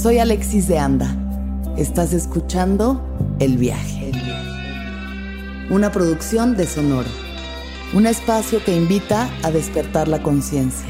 Soy 0.00 0.20
Alexis 0.20 0.68
de 0.68 0.78
Anda. 0.78 1.12
Estás 1.76 2.12
escuchando 2.12 3.02
El 3.40 3.56
Viaje. 3.58 4.12
Una 5.70 5.90
producción 5.90 6.56
de 6.56 6.68
Sonoro. 6.68 7.08
Un 7.94 8.06
espacio 8.06 8.62
que 8.64 8.76
invita 8.76 9.28
a 9.42 9.50
despertar 9.50 10.06
la 10.06 10.22
conciencia. 10.22 10.86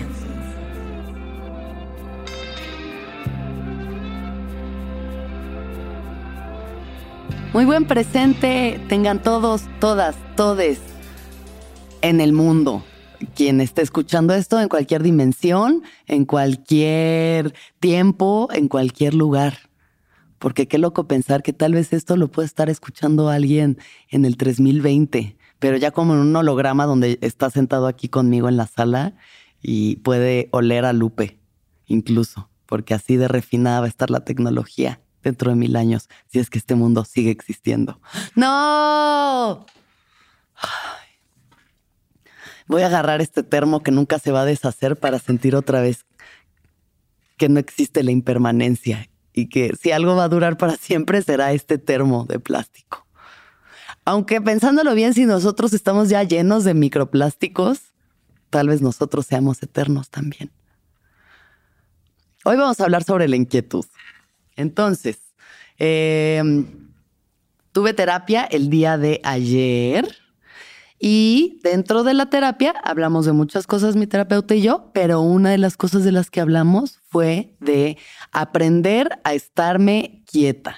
Muy 7.54 7.64
buen 7.64 7.86
presente 7.86 8.78
tengan 8.90 9.22
todos, 9.22 9.62
todas, 9.80 10.16
todes 10.36 10.80
en 12.02 12.20
el 12.20 12.34
mundo 12.34 12.84
quien 13.34 13.60
esté 13.60 13.82
escuchando 13.82 14.34
esto 14.34 14.60
en 14.60 14.68
cualquier 14.68 15.02
dimensión, 15.02 15.82
en 16.06 16.24
cualquier 16.24 17.54
tiempo, 17.80 18.48
en 18.52 18.68
cualquier 18.68 19.14
lugar. 19.14 19.70
Porque 20.38 20.68
qué 20.68 20.78
loco 20.78 21.08
pensar 21.08 21.42
que 21.42 21.52
tal 21.52 21.74
vez 21.74 21.92
esto 21.92 22.16
lo 22.16 22.28
puede 22.28 22.46
estar 22.46 22.70
escuchando 22.70 23.28
alguien 23.28 23.78
en 24.08 24.24
el 24.24 24.36
3020, 24.36 25.36
pero 25.58 25.76
ya 25.76 25.90
como 25.90 26.14
en 26.14 26.20
un 26.20 26.36
holograma 26.36 26.86
donde 26.86 27.18
está 27.22 27.50
sentado 27.50 27.86
aquí 27.86 28.08
conmigo 28.08 28.48
en 28.48 28.56
la 28.56 28.66
sala 28.66 29.14
y 29.60 29.96
puede 29.96 30.48
oler 30.52 30.84
a 30.84 30.92
Lupe, 30.92 31.40
incluso, 31.86 32.48
porque 32.66 32.94
así 32.94 33.16
de 33.16 33.26
refinada 33.26 33.80
va 33.80 33.86
a 33.86 33.88
estar 33.88 34.10
la 34.10 34.20
tecnología 34.20 35.00
dentro 35.22 35.50
de 35.50 35.56
mil 35.56 35.74
años, 35.74 36.08
si 36.28 36.38
es 36.38 36.50
que 36.50 36.58
este 36.58 36.76
mundo 36.76 37.04
sigue 37.04 37.30
existiendo. 37.30 38.00
¡No! 38.36 39.66
Voy 42.68 42.82
a 42.82 42.86
agarrar 42.86 43.20
este 43.20 43.42
termo 43.42 43.82
que 43.82 43.90
nunca 43.90 44.18
se 44.18 44.30
va 44.30 44.42
a 44.42 44.44
deshacer 44.44 44.96
para 44.96 45.18
sentir 45.18 45.56
otra 45.56 45.80
vez 45.80 46.04
que 47.36 47.48
no 47.48 47.58
existe 47.58 48.02
la 48.02 48.10
impermanencia 48.10 49.08
y 49.32 49.48
que 49.48 49.74
si 49.80 49.90
algo 49.90 50.14
va 50.16 50.24
a 50.24 50.28
durar 50.28 50.56
para 50.58 50.76
siempre 50.76 51.22
será 51.22 51.52
este 51.52 51.78
termo 51.78 52.24
de 52.24 52.38
plástico. 52.38 53.06
Aunque 54.04 54.40
pensándolo 54.40 54.94
bien, 54.94 55.14
si 55.14 55.26
nosotros 55.26 55.72
estamos 55.72 56.08
ya 56.08 56.22
llenos 56.22 56.64
de 56.64 56.74
microplásticos, 56.74 57.80
tal 58.50 58.68
vez 58.68 58.80
nosotros 58.80 59.26
seamos 59.26 59.62
eternos 59.62 60.10
también. 60.10 60.50
Hoy 62.44 62.56
vamos 62.56 62.80
a 62.80 62.84
hablar 62.84 63.04
sobre 63.04 63.28
la 63.28 63.36
inquietud. 63.36 63.84
Entonces, 64.56 65.18
em, 65.78 66.66
tuve 67.72 67.92
terapia 67.94 68.44
el 68.44 68.70
día 68.70 68.96
de 68.98 69.20
ayer 69.22 70.08
y 70.98 71.60
dentro 71.62 72.02
de 72.02 72.12
la 72.12 72.28
terapia 72.28 72.74
hablamos 72.82 73.24
de 73.24 73.32
muchas 73.32 73.66
cosas, 73.66 73.94
mi 73.94 74.08
terapeuta 74.08 74.54
y 74.56 74.62
yo, 74.62 74.90
pero 74.92 75.20
una 75.20 75.50
de 75.50 75.58
las 75.58 75.76
cosas 75.76 76.02
de 76.02 76.10
las 76.10 76.30
que 76.30 76.40
hablamos 76.40 76.98
fue 77.08 77.56
de 77.60 77.98
aprender 78.32 79.20
a 79.22 79.34
estarme 79.34 80.24
quieta. 80.26 80.76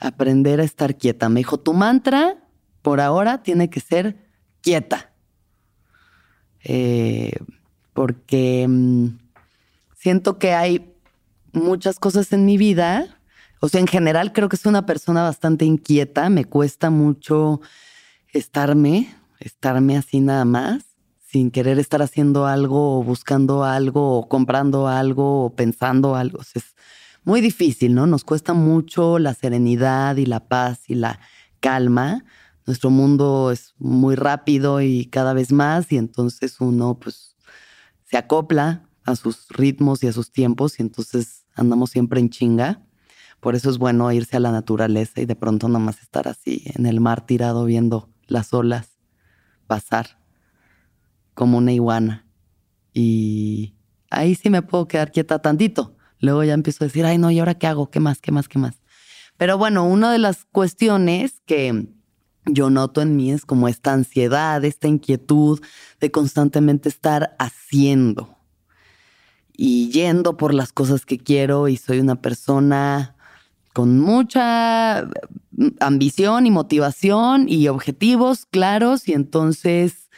Aprender 0.00 0.60
a 0.60 0.64
estar 0.64 0.96
quieta. 0.96 1.28
Me 1.28 1.40
dijo, 1.40 1.58
tu 1.58 1.72
mantra 1.72 2.36
por 2.80 3.00
ahora 3.00 3.42
tiene 3.42 3.70
que 3.70 3.80
ser 3.80 4.16
quieta. 4.60 5.12
Eh, 6.64 7.32
porque 7.92 8.66
mm, 8.68 9.06
siento 9.96 10.38
que 10.38 10.54
hay 10.54 10.94
muchas 11.52 11.98
cosas 11.98 12.32
en 12.32 12.44
mi 12.44 12.56
vida. 12.56 13.18
O 13.60 13.68
sea, 13.68 13.80
en 13.80 13.88
general 13.88 14.32
creo 14.32 14.48
que 14.48 14.56
soy 14.56 14.70
una 14.70 14.86
persona 14.86 15.24
bastante 15.24 15.64
inquieta. 15.64 16.28
Me 16.30 16.44
cuesta 16.44 16.90
mucho 16.90 17.60
estarme, 18.32 19.14
estarme 19.38 19.96
así 19.96 20.20
nada 20.20 20.44
más, 20.44 20.84
sin 21.18 21.50
querer 21.50 21.78
estar 21.78 22.02
haciendo 22.02 22.46
algo 22.46 22.98
o 22.98 23.04
buscando 23.04 23.64
algo 23.64 24.18
o 24.18 24.28
comprando 24.28 24.88
algo 24.88 25.44
o 25.44 25.54
pensando 25.54 26.14
algo. 26.14 26.40
es 26.54 26.74
muy 27.24 27.40
difícil, 27.40 27.94
¿no? 27.94 28.06
Nos 28.06 28.24
cuesta 28.24 28.52
mucho 28.52 29.18
la 29.18 29.32
serenidad 29.32 30.16
y 30.16 30.26
la 30.26 30.48
paz 30.48 30.88
y 30.88 30.94
la 30.94 31.20
calma. 31.60 32.24
Nuestro 32.66 32.90
mundo 32.90 33.50
es 33.50 33.74
muy 33.78 34.16
rápido 34.16 34.80
y 34.80 35.06
cada 35.06 35.32
vez 35.32 35.52
más 35.52 35.90
y 35.92 35.98
entonces 35.98 36.60
uno 36.60 36.98
pues 36.98 37.36
se 38.04 38.16
acopla 38.16 38.88
a 39.04 39.16
sus 39.16 39.48
ritmos 39.48 40.02
y 40.02 40.08
a 40.08 40.12
sus 40.12 40.32
tiempos 40.32 40.78
y 40.78 40.82
entonces 40.82 41.46
andamos 41.54 41.90
siempre 41.90 42.20
en 42.20 42.30
chinga. 42.30 42.82
Por 43.40 43.54
eso 43.54 43.70
es 43.70 43.78
bueno 43.78 44.12
irse 44.12 44.36
a 44.36 44.40
la 44.40 44.52
naturaleza 44.52 45.20
y 45.20 45.26
de 45.26 45.34
pronto 45.34 45.68
nomás 45.68 46.02
estar 46.02 46.28
así 46.28 46.62
en 46.74 46.86
el 46.86 47.00
mar 47.00 47.26
tirado 47.26 47.64
viendo 47.64 48.11
las 48.32 48.52
olas 48.52 48.98
pasar 49.66 50.18
como 51.34 51.58
una 51.58 51.72
iguana. 51.72 52.26
Y 52.92 53.74
ahí 54.10 54.34
sí 54.34 54.50
me 54.50 54.62
puedo 54.62 54.88
quedar 54.88 55.12
quieta 55.12 55.40
tantito. 55.40 55.96
Luego 56.18 56.44
ya 56.44 56.54
empiezo 56.54 56.84
a 56.84 56.86
decir, 56.86 57.04
ay 57.04 57.18
no, 57.18 57.30
¿y 57.30 57.38
ahora 57.38 57.54
qué 57.54 57.66
hago? 57.66 57.90
¿Qué 57.90 58.00
más? 58.00 58.20
¿Qué 58.20 58.32
más? 58.32 58.48
¿Qué 58.48 58.58
más? 58.58 58.82
Pero 59.36 59.58
bueno, 59.58 59.86
una 59.86 60.12
de 60.12 60.18
las 60.18 60.44
cuestiones 60.44 61.40
que 61.46 61.88
yo 62.46 62.70
noto 62.70 63.02
en 63.02 63.16
mí 63.16 63.32
es 63.32 63.44
como 63.44 63.68
esta 63.68 63.92
ansiedad, 63.92 64.64
esta 64.64 64.88
inquietud 64.88 65.60
de 66.00 66.10
constantemente 66.10 66.88
estar 66.88 67.34
haciendo 67.38 68.36
y 69.52 69.90
yendo 69.90 70.36
por 70.36 70.54
las 70.54 70.72
cosas 70.72 71.06
que 71.06 71.18
quiero 71.18 71.68
y 71.68 71.76
soy 71.76 72.00
una 72.00 72.20
persona 72.20 73.16
con 73.72 73.98
mucha 73.98 75.08
ambición 75.80 76.46
y 76.46 76.50
motivación 76.50 77.46
y 77.48 77.68
objetivos 77.68 78.46
claros 78.46 79.08
y 79.08 79.12
entonces 79.12 80.10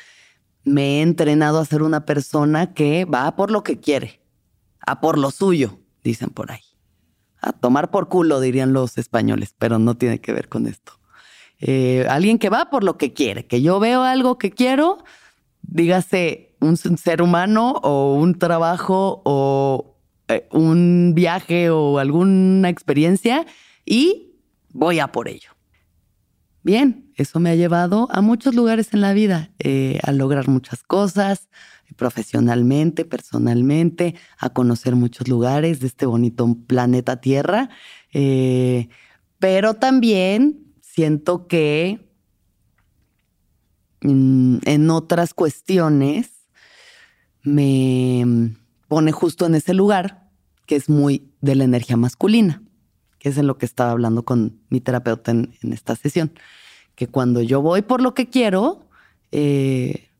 me 0.64 0.98
he 0.98 1.02
entrenado 1.02 1.58
a 1.60 1.64
ser 1.64 1.82
una 1.82 2.06
persona 2.06 2.72
que 2.72 3.04
va 3.04 3.36
por 3.36 3.50
lo 3.50 3.62
que 3.62 3.78
quiere, 3.78 4.20
a 4.80 5.00
por 5.00 5.18
lo 5.18 5.30
suyo, 5.30 5.78
dicen 6.02 6.30
por 6.30 6.50
ahí. 6.50 6.62
A 7.40 7.52
tomar 7.52 7.90
por 7.90 8.08
culo, 8.08 8.40
dirían 8.40 8.72
los 8.72 8.96
españoles, 8.96 9.54
pero 9.58 9.78
no 9.78 9.96
tiene 9.96 10.20
que 10.20 10.32
ver 10.32 10.48
con 10.48 10.66
esto. 10.66 10.94
Eh, 11.60 12.06
alguien 12.08 12.38
que 12.38 12.48
va 12.48 12.70
por 12.70 12.82
lo 12.82 12.96
que 12.96 13.12
quiere, 13.12 13.46
que 13.46 13.60
yo 13.60 13.78
veo 13.78 14.02
algo 14.02 14.38
que 14.38 14.50
quiero, 14.50 15.04
dígase 15.62 16.56
un 16.60 16.76
ser 16.76 17.20
humano 17.20 17.72
o 17.82 18.14
un 18.14 18.38
trabajo 18.38 19.20
o 19.24 19.93
eh, 20.28 20.48
un 20.50 21.12
viaje 21.14 21.70
o 21.70 21.98
alguna 21.98 22.68
experiencia 22.68 23.46
y 23.84 24.34
voy 24.70 24.98
a 24.98 25.12
por 25.12 25.28
ello. 25.28 25.50
Bien, 26.62 27.12
eso 27.16 27.40
me 27.40 27.50
ha 27.50 27.54
llevado 27.54 28.08
a 28.10 28.22
muchos 28.22 28.54
lugares 28.54 28.94
en 28.94 29.02
la 29.02 29.12
vida, 29.12 29.50
eh, 29.58 30.00
a 30.02 30.12
lograr 30.12 30.48
muchas 30.48 30.82
cosas, 30.82 31.50
profesionalmente, 31.96 33.04
personalmente, 33.04 34.14
a 34.38 34.50
conocer 34.50 34.96
muchos 34.96 35.28
lugares 35.28 35.80
de 35.80 35.86
este 35.88 36.06
bonito 36.06 36.56
planeta 36.66 37.20
Tierra, 37.20 37.68
eh, 38.14 38.88
pero 39.38 39.74
también 39.74 40.74
siento 40.80 41.46
que 41.46 42.00
mm, 44.00 44.58
en 44.64 44.90
otras 44.90 45.34
cuestiones 45.34 46.30
me 47.42 48.54
pone 48.94 49.10
justo 49.10 49.44
en 49.46 49.56
ese 49.56 49.74
lugar 49.74 50.30
que 50.66 50.76
es 50.76 50.88
muy 50.88 51.32
de 51.40 51.56
la 51.56 51.64
energía 51.64 51.96
masculina 51.96 52.62
que 53.18 53.30
es 53.30 53.38
en 53.38 53.48
lo 53.48 53.58
que 53.58 53.66
estaba 53.66 53.90
hablando 53.90 54.24
con 54.24 54.60
mi 54.68 54.80
terapeuta 54.80 55.32
en, 55.32 55.50
esta 55.72 55.96
sesión, 55.96 56.30
que 56.94 57.08
cuando 57.08 57.40
yo 57.40 57.60
voy 57.60 57.80
por 57.80 58.02
lo 58.02 58.12
que 58.12 58.28
quiero, 58.28 58.86
eh, 59.32 60.10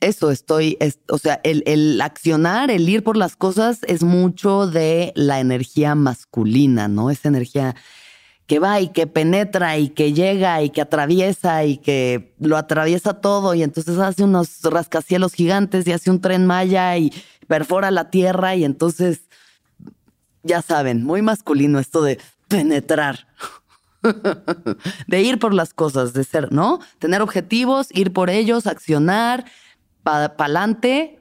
eso 0.00 0.30
estoy, 0.30 0.78
o 1.10 1.18
sea, 1.18 1.40
el, 1.44 1.62
el, 1.66 2.00
accionar, 2.00 2.70
el 2.70 2.88
ir 2.88 3.04
por 3.04 3.18
las 3.18 3.36
cosas 3.36 3.80
es 3.86 4.02
mucho 4.02 4.66
de 4.66 5.12
la 5.14 5.38
energía 5.40 5.94
masculina, 5.94 6.88
¿no? 6.88 7.10
Esa 7.10 7.28
energía 7.28 7.76
que 8.46 8.58
va 8.58 8.80
y 8.80 8.88
que 8.88 9.06
penetra 9.06 9.78
y 9.78 9.88
que 9.88 10.12
llega 10.12 10.62
y 10.62 10.70
que 10.70 10.82
atraviesa 10.82 11.64
y 11.64 11.78
que 11.78 12.34
lo 12.38 12.56
atraviesa 12.56 13.14
todo 13.14 13.54
y 13.54 13.62
entonces 13.62 13.98
hace 13.98 14.24
unos 14.24 14.62
rascacielos 14.62 15.32
gigantes 15.32 15.86
y 15.86 15.92
hace 15.92 16.10
un 16.10 16.20
tren 16.20 16.46
maya 16.46 16.96
y 16.98 17.12
perfora 17.46 17.90
la 17.90 18.10
tierra 18.10 18.54
y 18.54 18.64
entonces 18.64 19.22
ya 20.42 20.60
saben, 20.60 21.04
muy 21.04 21.22
masculino 21.22 21.78
esto 21.78 22.02
de 22.02 22.20
penetrar. 22.48 23.26
de 25.06 25.22
ir 25.22 25.38
por 25.38 25.54
las 25.54 25.72
cosas, 25.72 26.12
de 26.12 26.24
ser, 26.24 26.52
¿no? 26.52 26.80
Tener 26.98 27.22
objetivos, 27.22 27.88
ir 27.90 28.12
por 28.12 28.28
ellos, 28.28 28.66
accionar, 28.66 29.46
para 30.02 30.26
adelante. 30.26 31.20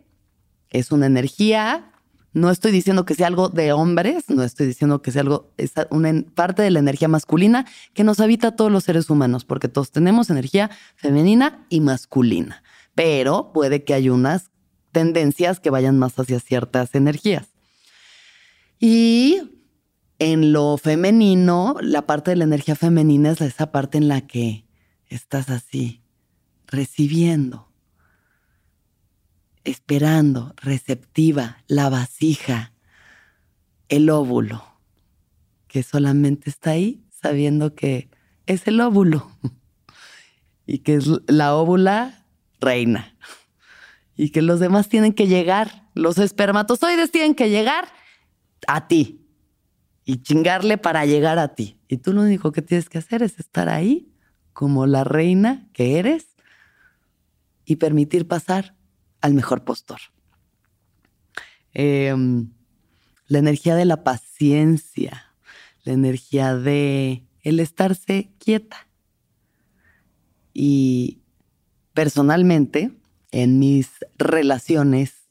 Es 0.69 0.91
una 0.91 1.05
energía. 1.05 1.92
No 2.33 2.49
estoy 2.49 2.71
diciendo 2.71 3.05
que 3.05 3.13
sea 3.13 3.27
algo 3.27 3.49
de 3.49 3.73
hombres, 3.73 4.25
no 4.27 4.43
estoy 4.43 4.65
diciendo 4.65 5.03
que 5.03 5.11
sea 5.11 5.21
algo, 5.21 5.53
es 5.57 5.73
una 5.91 6.23
parte 6.33 6.63
de 6.63 6.71
la 6.71 6.79
energía 6.79 7.07
masculina 7.07 7.65
que 7.93 8.03
nos 8.03 8.19
habita 8.19 8.49
a 8.49 8.55
todos 8.55 8.71
los 8.71 8.83
seres 8.83 9.09
humanos, 9.11 9.45
porque 9.45 9.67
todos 9.67 9.91
tenemos 9.91 10.31
energía 10.31 10.71
femenina 10.95 11.65
y 11.69 11.79
masculina. 11.79 12.63
Pero 12.95 13.51
puede 13.53 13.83
que 13.83 13.93
haya 13.93 14.11
unas 14.11 14.49
tendencias 14.91 15.59
que 15.59 15.69
vayan 15.69 15.99
más 15.99 16.17
hacia 16.17 16.39
ciertas 16.39 16.95
energías. 16.95 17.49
Y 18.79 19.41
en 20.19 20.53
lo 20.53 20.77
femenino, 20.77 21.75
la 21.81 22.05
parte 22.07 22.31
de 22.31 22.37
la 22.37 22.45
energía 22.45 22.75
femenina 22.75 23.31
es 23.31 23.41
esa 23.41 23.71
parte 23.71 23.97
en 23.97 24.07
la 24.07 24.21
que 24.21 24.65
estás 25.07 25.49
así, 25.49 26.01
recibiendo, 26.65 27.72
esperando, 29.63 30.53
receptiva, 30.57 31.63
la 31.67 31.89
vasija, 31.89 32.73
el 33.89 34.09
óvulo, 34.09 34.63
que 35.67 35.83
solamente 35.83 36.49
está 36.49 36.71
ahí 36.71 37.05
sabiendo 37.09 37.75
que 37.75 38.09
es 38.45 38.67
el 38.67 38.81
óvulo 38.81 39.31
y 40.65 40.79
que 40.79 40.95
es 40.95 41.09
la 41.27 41.55
óvula 41.55 42.25
reina 42.59 43.15
y 44.15 44.29
que 44.29 44.41
los 44.41 44.59
demás 44.59 44.89
tienen 44.89 45.13
que 45.13 45.27
llegar, 45.27 45.89
los 45.93 46.17
espermatozoides 46.17 47.11
tienen 47.11 47.35
que 47.35 47.49
llegar 47.49 47.87
a 48.67 48.87
ti 48.87 49.25
y 50.05 50.17
chingarle 50.21 50.77
para 50.77 51.05
llegar 51.05 51.39
a 51.39 51.55
ti. 51.55 51.79
Y 51.87 51.97
tú 51.97 52.13
lo 52.13 52.21
único 52.21 52.51
que 52.51 52.61
tienes 52.61 52.89
que 52.89 52.97
hacer 52.97 53.23
es 53.23 53.39
estar 53.39 53.69
ahí 53.69 54.11
como 54.51 54.85
la 54.85 55.03
reina 55.03 55.67
que 55.73 55.97
eres 55.99 56.27
y 57.65 57.77
permitir 57.77 58.27
pasar 58.27 58.75
al 59.23 59.33
mejor 59.33 59.63
postor. 59.63 60.01
Em, 61.73 62.51
la 63.27 63.39
energía 63.39 63.73
de 63.73 63.85
la 63.85 64.03
paciencia, 64.03 65.33
la 65.85 65.93
energía 65.93 66.55
de 66.55 67.25
el 67.41 67.61
estarse 67.61 68.33
quieta. 68.37 68.85
Y 70.53 71.21
personalmente, 71.93 72.91
en 73.31 73.59
mis 73.59 73.91
relaciones 74.17 75.29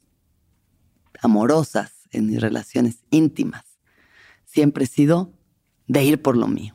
amorosas, 1.20 1.92
en 2.12 2.26
mis 2.28 2.40
relaciones 2.40 3.04
íntimas, 3.10 3.64
siempre 4.46 4.84
he 4.84 4.88
sido 4.88 5.34
de 5.86 6.02
ir 6.02 6.22
por 6.22 6.38
lo 6.38 6.48
mío. 6.48 6.74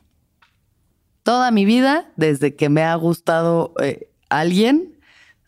Toda 1.24 1.50
mi 1.50 1.64
vida, 1.64 2.12
desde 2.16 2.54
que 2.54 2.68
me 2.68 2.84
ha 2.84 2.94
gustado 2.94 3.74
eh, 3.82 4.08
alguien, 4.28 5.00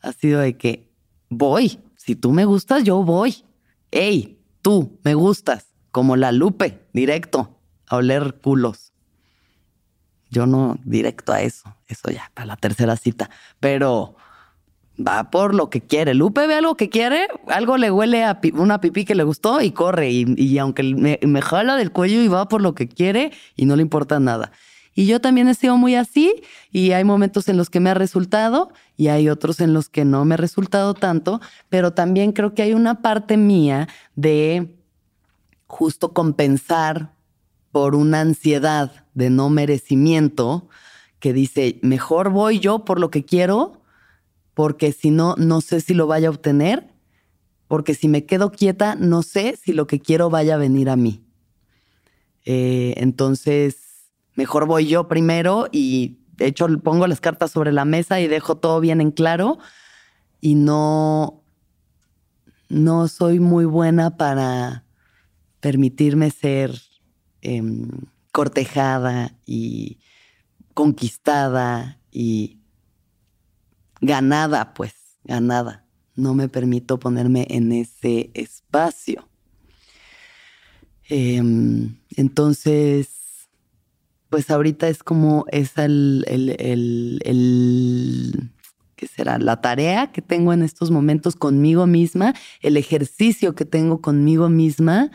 ha 0.03 0.13
sido 0.13 0.41
de 0.41 0.57
que 0.57 0.90
voy. 1.31 1.81
Si 1.97 2.15
tú 2.17 2.33
me 2.33 2.45
gustas, 2.45 2.85
yo 2.85 3.03
voy. 3.03 3.45
Ey, 3.91 4.39
tú 4.61 4.99
me 5.03 5.15
gustas. 5.15 5.67
Como 5.91 6.17
la 6.17 6.31
Lupe, 6.31 6.87
directo, 6.93 7.59
a 7.89 7.97
oler 7.97 8.37
culos. 8.43 8.93
Yo 10.29 10.47
no 10.47 10.79
directo 10.85 11.33
a 11.33 11.43
eso. 11.43 11.75
Eso 11.89 12.11
ya 12.11 12.31
para 12.35 12.47
la 12.47 12.57
tercera 12.57 12.97
cita. 12.97 13.31
Pero 13.59 14.17
va 15.05 15.31
por 15.31 15.55
lo 15.55 15.71
que 15.71 15.81
quiere. 15.81 16.15
Lupe 16.15 16.47
ve 16.47 16.55
algo 16.55 16.77
que 16.77 16.89
quiere, 16.89 17.27
algo 17.49 17.77
le 17.77 17.91
huele 17.91 18.25
a 18.25 18.41
una 18.55 18.81
pipí 18.81 19.05
que 19.05 19.15
le 19.15 19.25
gustó 19.25 19.61
y 19.61 19.73
corre. 19.73 20.11
Y, 20.11 20.59
aunque 20.59 20.83
me, 20.83 21.19
me, 21.23 21.43
jala 21.43 21.77
del 21.77 21.91
cuello 21.91 22.23
y 22.23 22.29
va 22.29 22.49
por 22.49 22.61
lo 22.61 22.75
que 22.75 22.89
quiere 22.89 23.33
y 23.57 23.67
no 23.67 23.77
le 23.77 23.83
importa 23.83 24.21
nada. 24.21 24.53
Y 25.01 25.07
yo 25.07 25.19
también 25.19 25.49
he 25.49 25.55
sido 25.55 25.79
muy 25.79 25.95
así 25.95 26.43
y 26.71 26.93
hay 26.93 27.05
momentos 27.05 27.49
en 27.49 27.57
los 27.57 27.71
que 27.71 27.81
me 27.81 27.89
ha 27.89 27.95
resultado 27.95 28.71
y 28.99 29.09
hay 29.09 29.31
otros 29.31 29.61
en 29.61 29.73
los 29.73 29.89
que 29.89 30.05
no 30.05 30.27
me 30.27 30.35
ha 30.35 30.37
resultado 30.37 30.93
tanto, 30.93 31.41
pero 31.71 31.95
también 31.95 32.33
creo 32.33 32.53
que 32.53 32.61
hay 32.61 32.75
una 32.75 33.01
parte 33.01 33.39
mía 33.39 33.89
de 34.15 34.77
justo 35.67 36.13
compensar 36.13 37.15
por 37.73 37.95
una 37.95 38.21
ansiedad 38.21 39.07
de 39.15 39.31
no 39.31 39.49
merecimiento 39.49 40.69
que 41.19 41.33
dice, 41.33 41.79
mejor 41.81 42.29
voy 42.29 42.61
yo 42.61 42.85
por 42.85 43.01
lo 43.01 43.11
que 43.11 43.25
quiero, 43.25 43.81
porque 44.53 44.93
si 44.93 45.11
no, 45.11 45.35
no 45.39 45.63
sé 45.63 45.81
si 45.81 45.95
lo 45.95 46.09
vaya 46.09 46.29
a 46.29 46.33
obtener, 46.33 46.93
porque 47.69 47.95
si 47.95 48.07
me 48.07 48.27
quedo 48.27 48.53
quieta, 48.53 48.97
no 48.97 49.23
sé 49.23 49.57
si 49.57 49.73
lo 49.73 49.87
que 49.87 49.99
quiero 49.99 50.29
vaya 50.29 50.57
a 50.57 50.59
venir 50.59 50.91
a 50.91 50.97
mí. 50.97 51.25
Eh, 52.45 52.93
entonces, 52.99 53.90
mejor 54.41 54.65
voy 54.65 54.87
yo 54.87 55.07
primero 55.07 55.69
y 55.71 56.17
de 56.39 56.47
hecho 56.47 56.67
pongo 56.83 57.07
las 57.07 57.21
cartas 57.21 57.51
sobre 57.51 57.73
la 57.73 57.85
mesa 57.85 58.21
y 58.21 58.27
dejo 58.27 58.57
todo 58.57 58.81
bien 58.81 59.03
en 59.03 59.11
claro 59.11 59.59
y 60.41 60.55
no, 60.55 61.45
no 62.71 63.07
soy 63.09 63.39
muy 63.39 63.67
buena 63.67 64.17
para 64.17 64.87
permitirme 65.61 66.31
ser 66.31 66.81
em, 67.43 67.87
cortejada 68.33 69.37
y 69.45 69.99
conquistada 70.73 71.99
y 72.11 72.61
ganada, 74.01 74.73
pues, 74.73 74.95
ganada. 75.25 75.85
No 76.15 76.33
me 76.33 76.49
permito 76.49 76.99
ponerme 76.99 77.47
en 77.51 77.73
ese 77.73 78.31
espacio. 78.33 79.29
Em, 81.11 81.99
entonces, 82.17 83.20
pues 84.31 84.49
ahorita 84.49 84.89
es 84.89 85.03
como 85.03 85.45
es 85.51 85.77
el, 85.77 86.25
el, 86.29 87.21
¿qué 88.95 89.07
será? 89.09 89.39
La 89.39 89.61
tarea 89.61 90.13
que 90.13 90.23
tengo 90.23 90.53
en 90.53 90.63
estos 90.63 90.93
momentos 90.93 91.35
conmigo 91.35 91.87
misma, 91.89 92.35
el 92.63 92.77
ejercicio 92.77 93.57
que 93.57 93.65
tengo 93.65 94.01
conmigo 94.01 94.49
misma 94.49 95.11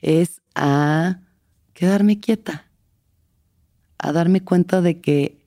es 0.00 0.42
a 0.54 1.20
quedarme 1.72 2.20
quieta, 2.20 2.70
a 3.96 4.12
darme 4.12 4.44
cuenta 4.44 4.82
de 4.82 5.00
que 5.00 5.38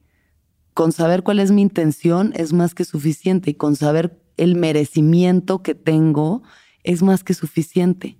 con 0.74 0.92
saber 0.92 1.22
cuál 1.22 1.40
es 1.40 1.52
mi 1.52 1.62
intención 1.62 2.34
es 2.36 2.54
más 2.54 2.74
que 2.74 2.86
suficiente 2.86 3.52
y 3.52 3.54
con 3.54 3.76
saber 3.76 4.20
el 4.38 4.56
merecimiento 4.56 5.62
que 5.62 5.76
tengo 5.76 6.42
es 6.84 7.04
más 7.04 7.24
que 7.24 7.36
suficiente 7.36 8.18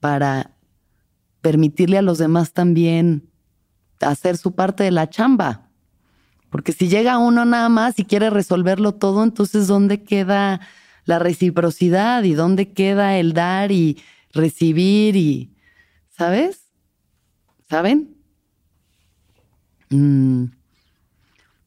para 0.00 0.56
permitirle 1.42 1.98
a 1.98 2.02
los 2.02 2.16
demás 2.16 2.54
también 2.54 3.31
hacer 4.02 4.36
su 4.36 4.54
parte 4.54 4.84
de 4.84 4.90
la 4.90 5.08
chamba. 5.08 5.68
Porque 6.50 6.72
si 6.72 6.88
llega 6.88 7.18
uno 7.18 7.44
nada 7.44 7.68
más 7.68 7.98
y 7.98 8.04
quiere 8.04 8.28
resolverlo 8.28 8.92
todo, 8.92 9.24
entonces 9.24 9.66
¿dónde 9.66 10.02
queda 10.02 10.60
la 11.04 11.18
reciprocidad 11.18 12.22
y 12.22 12.34
dónde 12.34 12.72
queda 12.72 13.16
el 13.16 13.32
dar 13.32 13.72
y 13.72 13.98
recibir 14.32 15.16
y, 15.16 15.54
¿sabes? 16.10 16.60
¿Saben? 17.68 18.16
Mm. 19.90 20.44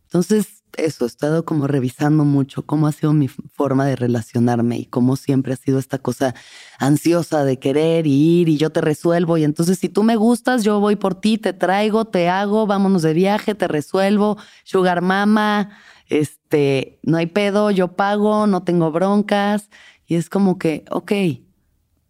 Entonces, 0.03 0.63
eso, 0.77 1.05
he 1.05 1.07
estado 1.07 1.45
como 1.45 1.67
revisando 1.67 2.23
mucho 2.23 2.65
cómo 2.65 2.87
ha 2.87 2.91
sido 2.91 3.13
mi 3.13 3.27
forma 3.27 3.85
de 3.85 3.95
relacionarme 3.95 4.77
y 4.77 4.85
cómo 4.85 5.15
siempre 5.15 5.53
ha 5.53 5.55
sido 5.55 5.79
esta 5.79 5.97
cosa 5.97 6.35
ansiosa 6.79 7.43
de 7.43 7.59
querer 7.59 8.07
y 8.07 8.41
ir 8.41 8.49
y 8.49 8.57
yo 8.57 8.69
te 8.69 8.81
resuelvo. 8.81 9.37
Y 9.37 9.43
entonces 9.43 9.79
si 9.79 9.89
tú 9.89 10.03
me 10.03 10.15
gustas, 10.15 10.63
yo 10.63 10.79
voy 10.79 10.95
por 10.95 11.15
ti, 11.15 11.37
te 11.37 11.53
traigo, 11.53 12.05
te 12.05 12.29
hago, 12.29 12.67
vámonos 12.67 13.01
de 13.01 13.13
viaje, 13.13 13.55
te 13.55 13.67
resuelvo, 13.67 14.37
sugar 14.63 15.01
mama, 15.01 15.69
este, 16.07 16.99
no 17.03 17.17
hay 17.17 17.27
pedo, 17.27 17.71
yo 17.71 17.95
pago, 17.95 18.47
no 18.47 18.63
tengo 18.63 18.91
broncas. 18.91 19.69
Y 20.07 20.15
es 20.15 20.29
como 20.29 20.57
que, 20.59 20.85
ok, 20.91 21.11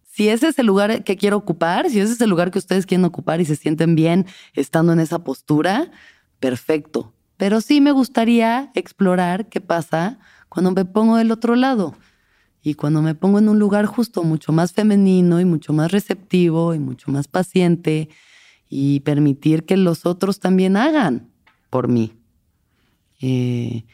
si 0.03 0.29
ese 0.29 0.47
es 0.47 0.59
el 0.59 0.65
lugar 0.65 1.03
que 1.03 1.17
quiero 1.17 1.37
ocupar, 1.37 1.89
si 1.89 1.99
ese 1.99 2.13
es 2.13 2.21
el 2.21 2.29
lugar 2.29 2.51
que 2.51 2.59
ustedes 2.59 2.85
quieren 2.85 3.05
ocupar 3.05 3.41
y 3.41 3.45
se 3.45 3.55
sienten 3.55 3.95
bien 3.95 4.25
estando 4.53 4.93
en 4.93 4.99
esa 4.99 5.23
postura, 5.23 5.91
perfecto 6.39 7.15
pero 7.37 7.61
sí 7.61 7.81
me 7.81 7.91
gustaría 7.91 8.71
explorar 8.75 9.49
qué 9.49 9.61
pasa 9.61 10.19
cuando 10.49 10.71
me 10.71 10.85
pongo 10.85 11.17
del 11.17 11.31
otro 11.31 11.55
lado 11.55 11.95
y 12.61 12.73
cuando 12.73 13.01
me 13.01 13.13
pongo 13.13 13.39
en 13.39 13.49
un 13.49 13.59
lugar 13.59 13.85
justo 13.85 14.23
mucho 14.23 14.51
más 14.51 14.73
femenino 14.73 15.39
y 15.39 15.45
mucho 15.45 15.73
más 15.73 15.91
receptivo 15.91 16.73
y 16.73 16.79
mucho 16.79 17.11
más 17.11 17.27
paciente 17.27 18.09
y 18.69 19.01
permitir 19.01 19.65
que 19.65 19.77
los 19.77 20.05
otros 20.05 20.39
también 20.39 20.75
hagan 20.75 21.29
por 21.69 21.87
mí. 21.87 22.13
Eh, 23.21 23.85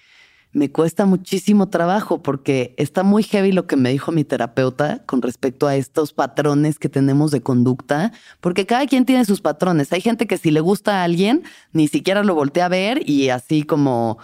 me 0.53 0.71
cuesta 0.71 1.05
muchísimo 1.05 1.69
trabajo 1.69 2.21
porque 2.21 2.73
está 2.77 3.03
muy 3.03 3.23
heavy 3.23 3.51
lo 3.51 3.67
que 3.67 3.77
me 3.77 3.91
dijo 3.91 4.11
mi 4.11 4.23
terapeuta 4.23 5.03
con 5.05 5.21
respecto 5.21 5.67
a 5.67 5.75
estos 5.75 6.13
patrones 6.13 6.77
que 6.77 6.89
tenemos 6.89 7.31
de 7.31 7.41
conducta, 7.41 8.11
porque 8.41 8.65
cada 8.65 8.85
quien 8.85 9.05
tiene 9.05 9.25
sus 9.25 9.41
patrones. 9.41 9.93
Hay 9.93 10.01
gente 10.01 10.27
que 10.27 10.37
si 10.37 10.51
le 10.51 10.59
gusta 10.59 11.01
a 11.01 11.03
alguien, 11.03 11.43
ni 11.71 11.87
siquiera 11.87 12.23
lo 12.23 12.35
voltea 12.35 12.65
a 12.65 12.69
ver 12.69 13.09
y 13.09 13.29
así 13.29 13.63
como, 13.63 14.17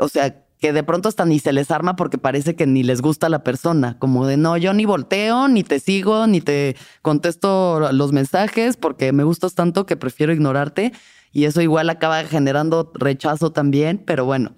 o 0.00 0.08
sea, 0.08 0.42
que 0.58 0.72
de 0.72 0.84
pronto 0.84 1.08
hasta 1.08 1.24
ni 1.24 1.40
se 1.40 1.52
les 1.52 1.70
arma 1.72 1.96
porque 1.96 2.18
parece 2.18 2.54
que 2.54 2.66
ni 2.66 2.84
les 2.84 3.02
gusta 3.02 3.28
la 3.28 3.42
persona, 3.42 3.98
como 3.98 4.26
de 4.26 4.36
no, 4.36 4.56
yo 4.56 4.72
ni 4.72 4.86
volteo, 4.86 5.48
ni 5.48 5.64
te 5.64 5.80
sigo, 5.80 6.28
ni 6.28 6.40
te 6.40 6.76
contesto 7.02 7.92
los 7.92 8.12
mensajes 8.12 8.76
porque 8.76 9.12
me 9.12 9.24
gustas 9.24 9.54
tanto 9.54 9.86
que 9.86 9.96
prefiero 9.96 10.32
ignorarte 10.32 10.92
y 11.32 11.44
eso 11.44 11.60
igual 11.60 11.90
acaba 11.90 12.22
generando 12.24 12.92
rechazo 12.94 13.50
también, 13.50 13.98
pero 13.98 14.24
bueno. 14.24 14.54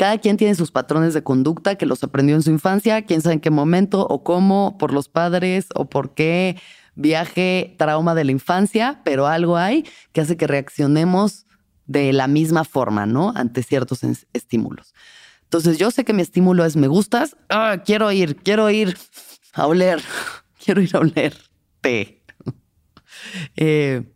Cada 0.00 0.16
quien 0.16 0.38
tiene 0.38 0.54
sus 0.54 0.70
patrones 0.70 1.12
de 1.12 1.22
conducta 1.22 1.74
que 1.74 1.84
los 1.84 2.02
aprendió 2.02 2.34
en 2.34 2.40
su 2.40 2.50
infancia, 2.50 3.02
quién 3.02 3.20
sabe 3.20 3.34
en 3.34 3.40
qué 3.40 3.50
momento 3.50 4.06
o 4.06 4.24
cómo, 4.24 4.78
por 4.78 4.94
los 4.94 5.10
padres 5.10 5.66
o 5.74 5.90
por 5.90 6.14
qué 6.14 6.56
viaje, 6.94 7.74
trauma 7.76 8.14
de 8.14 8.24
la 8.24 8.32
infancia, 8.32 9.02
pero 9.04 9.26
algo 9.26 9.58
hay 9.58 9.84
que 10.12 10.22
hace 10.22 10.38
que 10.38 10.46
reaccionemos 10.46 11.44
de 11.84 12.14
la 12.14 12.28
misma 12.28 12.64
forma, 12.64 13.04
¿no? 13.04 13.34
Ante 13.36 13.62
ciertos 13.62 14.00
estímulos. 14.32 14.94
Entonces 15.42 15.76
yo 15.76 15.90
sé 15.90 16.06
que 16.06 16.14
mi 16.14 16.22
estímulo 16.22 16.64
es 16.64 16.76
me 16.76 16.88
gustas, 16.88 17.36
ah, 17.50 17.82
quiero 17.84 18.10
ir, 18.10 18.36
quiero 18.36 18.70
ir 18.70 18.96
a 19.52 19.66
oler, 19.66 20.00
quiero 20.64 20.80
ir 20.80 20.96
a 20.96 21.00
oler 21.00 21.36
té. 21.82 22.24
Eh, 23.54 24.10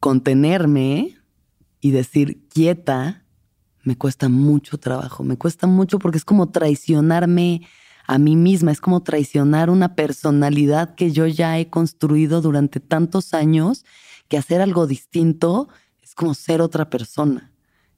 contenerme 0.00 1.16
y 1.80 1.92
decir 1.92 2.48
quieta 2.48 3.24
me 3.88 3.96
cuesta 3.96 4.28
mucho 4.28 4.76
trabajo, 4.76 5.24
me 5.24 5.38
cuesta 5.38 5.66
mucho 5.66 5.98
porque 5.98 6.18
es 6.18 6.24
como 6.26 6.50
traicionarme 6.50 7.66
a 8.06 8.18
mí 8.18 8.36
misma, 8.36 8.70
es 8.70 8.82
como 8.82 9.02
traicionar 9.02 9.70
una 9.70 9.94
personalidad 9.94 10.94
que 10.94 11.10
yo 11.10 11.26
ya 11.26 11.58
he 11.58 11.70
construido 11.70 12.42
durante 12.42 12.80
tantos 12.80 13.32
años, 13.32 13.86
que 14.28 14.36
hacer 14.36 14.60
algo 14.60 14.86
distinto 14.86 15.70
es 16.02 16.14
como 16.14 16.34
ser 16.34 16.60
otra 16.60 16.90
persona. 16.90 17.50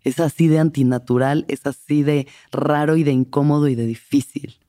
Es 0.03 0.21
así 0.21 0.47
de 0.47 0.61
antinatural, 0.61 1.45
es 1.49 1.67
así 1.67 2.05
de 2.05 2.29
raro 2.53 2.95
y 2.95 3.03
de 3.03 3.11
incómodo 3.11 3.67
y 3.67 3.75
de 3.75 3.87
difícil. 3.87 4.61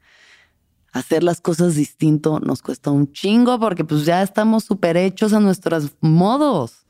Hacer 0.91 1.21
las 1.21 1.39
cosas 1.39 1.75
distinto 1.75 2.39
nos 2.39 2.63
cuesta 2.63 2.89
un 2.89 3.13
chingo 3.13 3.59
porque 3.59 3.85
pues 3.85 4.05
ya 4.05 4.23
estamos 4.23 4.63
súper 4.63 4.97
hechos 4.97 5.33
a 5.33 5.39
nuestros 5.39 5.91
modos. 6.01 6.80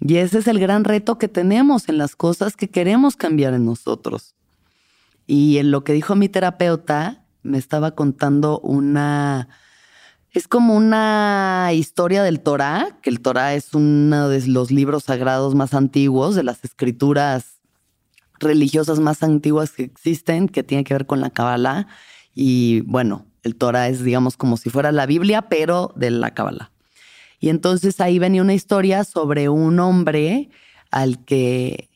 Y 0.00 0.16
ese 0.16 0.38
es 0.38 0.46
el 0.46 0.58
gran 0.58 0.84
reto 0.84 1.18
que 1.18 1.28
tenemos 1.28 1.88
en 1.88 1.98
las 1.98 2.16
cosas 2.16 2.56
que 2.56 2.68
queremos 2.68 3.16
cambiar 3.16 3.54
en 3.54 3.64
nosotros. 3.64 4.34
Y 5.26 5.58
en 5.58 5.70
lo 5.70 5.84
que 5.84 5.92
dijo 5.92 6.14
mi 6.14 6.28
terapeuta, 6.28 7.24
me 7.42 7.58
estaba 7.58 7.92
contando 7.92 8.60
una... 8.60 9.48
Es 10.30 10.48
como 10.48 10.76
una 10.76 11.70
historia 11.72 12.22
del 12.22 12.40
Torah, 12.40 12.98
que 13.00 13.08
el 13.08 13.20
Torah 13.20 13.54
es 13.54 13.72
uno 13.72 14.28
de 14.28 14.46
los 14.48 14.70
libros 14.70 15.04
sagrados 15.04 15.54
más 15.54 15.72
antiguos, 15.72 16.34
de 16.34 16.42
las 16.42 16.62
escrituras 16.62 17.56
religiosas 18.38 19.00
más 19.00 19.22
antiguas 19.22 19.72
que 19.72 19.84
existen, 19.84 20.48
que 20.48 20.62
tiene 20.62 20.84
que 20.84 20.92
ver 20.92 21.06
con 21.06 21.22
la 21.22 21.30
Kabbalah. 21.30 21.86
Y 22.34 22.82
bueno, 22.82 23.24
el 23.44 23.56
Torah 23.56 23.88
es, 23.88 24.04
digamos, 24.04 24.36
como 24.36 24.58
si 24.58 24.68
fuera 24.68 24.92
la 24.92 25.06
Biblia, 25.06 25.48
pero 25.48 25.94
de 25.96 26.10
la 26.10 26.34
Kabbalah. 26.34 26.70
Y 27.46 27.48
entonces 27.48 28.00
ahí 28.00 28.18
venía 28.18 28.42
una 28.42 28.54
historia 28.54 29.04
sobre 29.04 29.48
un 29.48 29.78
hombre 29.78 30.50
al 30.90 31.24
que 31.24 31.88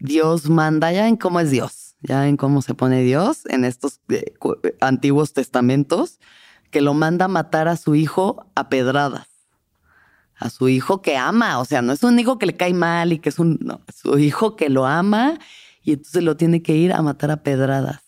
Dios 0.00 0.50
manda, 0.50 0.90
ya 0.90 1.06
en 1.06 1.16
cómo 1.16 1.38
es 1.38 1.52
Dios, 1.52 1.94
ya 2.00 2.26
en 2.26 2.36
cómo 2.36 2.62
se 2.62 2.74
pone 2.74 3.04
Dios 3.04 3.46
en 3.46 3.64
estos 3.64 4.00
eh, 4.08 4.34
antiguos 4.80 5.34
testamentos, 5.34 6.18
que 6.72 6.80
lo 6.80 6.94
manda 6.94 7.26
a 7.26 7.28
matar 7.28 7.68
a 7.68 7.76
su 7.76 7.94
hijo 7.94 8.50
a 8.56 8.68
pedradas. 8.68 9.28
A 10.34 10.50
su 10.50 10.68
hijo 10.68 11.00
que 11.00 11.16
ama, 11.16 11.60
o 11.60 11.64
sea, 11.64 11.80
no 11.80 11.92
es 11.92 12.02
un 12.02 12.18
hijo 12.18 12.40
que 12.40 12.46
le 12.46 12.56
cae 12.56 12.74
mal 12.74 13.12
y 13.12 13.20
que 13.20 13.28
es 13.28 13.38
un, 13.38 13.60
no, 13.62 13.82
su 13.94 14.18
hijo 14.18 14.56
que 14.56 14.68
lo 14.68 14.84
ama 14.84 15.38
y 15.84 15.92
entonces 15.92 16.24
lo 16.24 16.36
tiene 16.36 16.60
que 16.60 16.74
ir 16.74 16.92
a 16.92 17.02
matar 17.02 17.30
a 17.30 17.44
pedradas. 17.44 18.00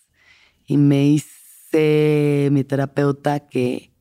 Y 0.67 0.75
me 0.75 1.03
dice 1.03 2.49
mi 2.51 2.65
terapeuta 2.65 3.39
que 3.39 3.94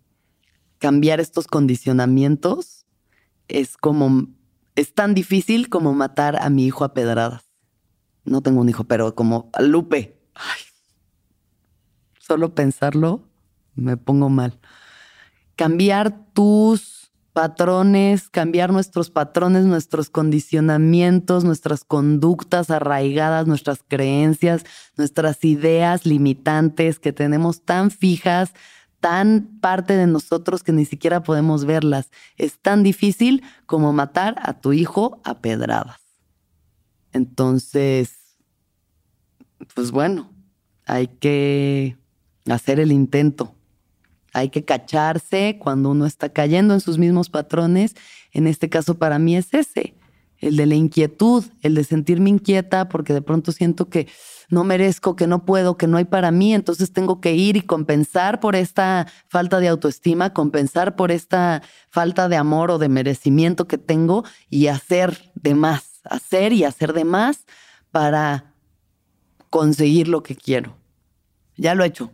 cambiar 0.79 1.21
estos 1.21 1.47
condicionamientos 1.47 2.87
es 3.49 3.77
como, 3.77 4.29
es 4.75 4.95
tan 4.95 5.15
difícil 5.15 5.69
como 5.69 5.95
matar 5.95 6.37
a 6.41 6.51
mi 6.51 6.67
hijo 6.67 6.85
a 6.85 6.95
pedradas. 6.95 7.45
No 8.25 8.41
tengo 8.43 8.61
un 8.61 8.69
hijo, 8.69 8.85
pero 8.85 9.15
como 9.15 9.51
a 9.53 9.63
Lupe. 9.63 10.19
solo 12.19 12.55
pensarlo 12.55 13.29
me 13.75 13.97
pongo 13.97 14.29
mal. 14.29 14.59
Cambiar 15.57 16.33
tus 16.33 17.05
patrones, 17.35 18.29
cambiar 18.29 18.73
nuestros 18.73 19.11
patrones, 19.11 19.65
nuestros 19.65 20.09
condicionamientos, 20.09 21.45
nuestras 21.45 21.85
conductas 21.85 22.71
arraigadas, 22.71 23.47
nuestras 23.47 23.81
creencias, 23.87 24.65
nuestras 24.97 25.45
ideas 25.45 26.07
limitantes 26.07 27.01
que 27.01 27.13
tenemos 27.13 27.65
tan 27.65 27.91
fijas, 27.91 28.55
tan 29.05 29.59
parte 29.61 29.99
de 29.99 30.07
nosotros 30.07 30.63
que 30.63 30.73
ni 30.73 30.87
siquiera 30.87 31.23
podemos 31.23 31.67
verlas. 31.67 32.11
Es 32.39 32.59
tan 32.59 32.83
difícil 32.83 33.43
como 33.67 33.93
matar 33.93 34.37
a 34.41 34.55
tu 34.55 34.73
hijo 34.73 35.21
a 35.25 35.41
pedradas. 35.43 36.01
Entonces, 37.13 38.15
pues 39.75 39.91
bueno, 39.91 40.33
hay 40.87 41.09
que 41.09 41.99
hacer 42.49 42.81
el 42.81 42.93
intento. 42.93 43.55
Hay 44.33 44.49
que 44.49 44.65
cacharse 44.65 45.59
cuando 45.61 45.91
uno 45.91 46.07
está 46.07 46.31
cayendo 46.31 46.73
en 46.73 46.81
sus 46.81 46.97
mismos 46.97 47.29
patrones. 47.29 47.97
En 48.33 48.47
este 48.47 48.71
caso 48.71 48.95
para 48.95 49.19
mí 49.19 49.37
es 49.37 49.53
ese, 49.53 49.93
el 50.49 50.57
de 50.57 50.67
la 50.67 50.75
inquietud, 50.75 51.45
el 51.63 51.75
de 51.75 51.85
sentirme 51.85 52.31
inquieta 52.31 52.89
porque 52.89 53.13
de 53.13 53.23
pronto 53.23 53.53
siento 53.53 53.89
que 53.89 54.09
no 54.49 54.65
merezco, 54.65 55.17
que 55.17 55.27
no 55.27 55.45
puedo, 55.45 55.77
que 55.77 55.87
no 55.87 55.97
hay 55.97 56.05
para 56.05 56.31
mí, 56.31 56.55
entonces 56.55 56.93
tengo 56.93 57.21
que 57.21 57.35
ir 57.35 57.57
y 57.57 57.63
compensar 57.63 58.41
por 58.41 58.57
esta 58.57 59.07
falta 59.29 59.59
de 59.59 59.69
autoestima, 59.69 60.33
compensar 60.33 60.97
por 60.97 61.11
esta 61.11 61.63
falta 61.91 62.29
de 62.29 62.37
amor 62.37 62.71
o 62.71 62.79
de 62.79 62.89
merecimiento 62.89 63.67
que 63.67 63.79
tengo 63.79 64.25
y 64.51 64.67
hacer 64.67 65.33
de 65.35 65.55
más, 65.55 66.01
hacer 66.05 66.53
y 66.53 66.65
hacer 66.65 66.93
de 66.93 67.05
más 67.05 67.47
para 67.91 68.55
conseguir 69.51 70.09
lo 70.09 70.23
que 70.23 70.37
quiero. 70.37 70.77
Ya 71.57 71.75
lo 71.75 71.85
he 71.85 71.89
hecho 71.89 72.13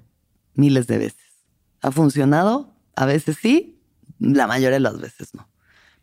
miles 0.55 0.87
de 0.87 0.99
veces. 0.99 1.31
¿Ha 1.83 1.91
funcionado? 1.91 2.75
A 2.95 3.07
veces 3.07 3.39
sí, 3.41 3.81
la 4.19 4.47
mayoría 4.47 4.77
de 4.77 4.81
las 4.81 5.01
veces 5.01 5.35
no. 5.35 5.50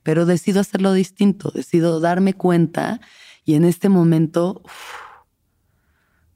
Pero 0.07 0.25
decido 0.25 0.61
hacerlo 0.61 0.93
distinto, 0.93 1.51
decido 1.53 1.99
darme 1.99 2.33
cuenta 2.33 3.01
y 3.43 3.55
en 3.55 3.65
este 3.65 3.89
momento 3.89 4.61